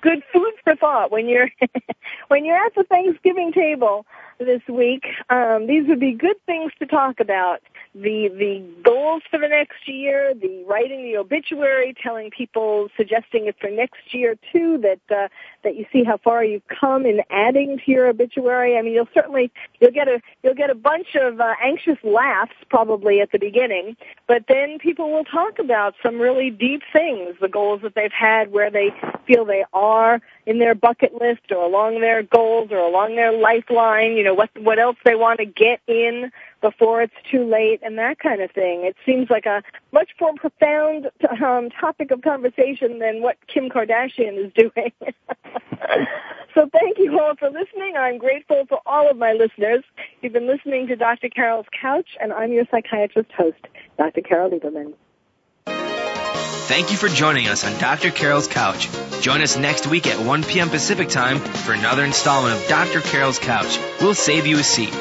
[0.00, 1.50] good food for thought when you're
[2.28, 4.06] when you're at the Thanksgiving table
[4.38, 5.06] this week.
[5.28, 7.60] Um, these would be good things to talk about:
[7.94, 13.56] the the goals for the next year, the writing the obituary, telling people, suggesting it
[13.60, 14.78] for next year too.
[14.78, 15.28] That uh,
[15.64, 18.78] that you see how far you've come in adding to your obituary.
[18.78, 22.54] I mean, you'll certainly you'll get a you'll get a bunch of uh, anxious laughs
[22.68, 23.96] probably at the beginning,
[24.28, 28.52] but then people will talk about some really deep things, the goals that they've had,
[28.52, 28.92] where they
[29.26, 34.12] feel they are in their bucket list or along their goals or along their lifeline,
[34.12, 36.30] you know, what what else they want to get in
[36.60, 38.84] before it's too late and that kind of thing.
[38.84, 41.10] It seems like a much more profound
[41.42, 44.92] um, topic of conversation than what Kim Kardashian is doing.
[46.54, 47.94] so thank you all for listening.
[47.98, 49.84] I'm grateful for all of my listeners.
[50.20, 51.28] You've been listening to Dr.
[51.28, 53.66] Carol's Couch and I'm your psychiatrist host,
[53.98, 54.20] Dr.
[54.20, 54.94] Carol Lieberman.
[56.70, 58.12] Thank you for joining us on Dr.
[58.12, 58.88] Carol's Couch.
[59.22, 60.70] Join us next week at 1 p.m.
[60.70, 63.00] Pacific Time for another installment of Dr.
[63.00, 63.76] Carol's Couch.
[64.00, 64.94] We'll save you a seat.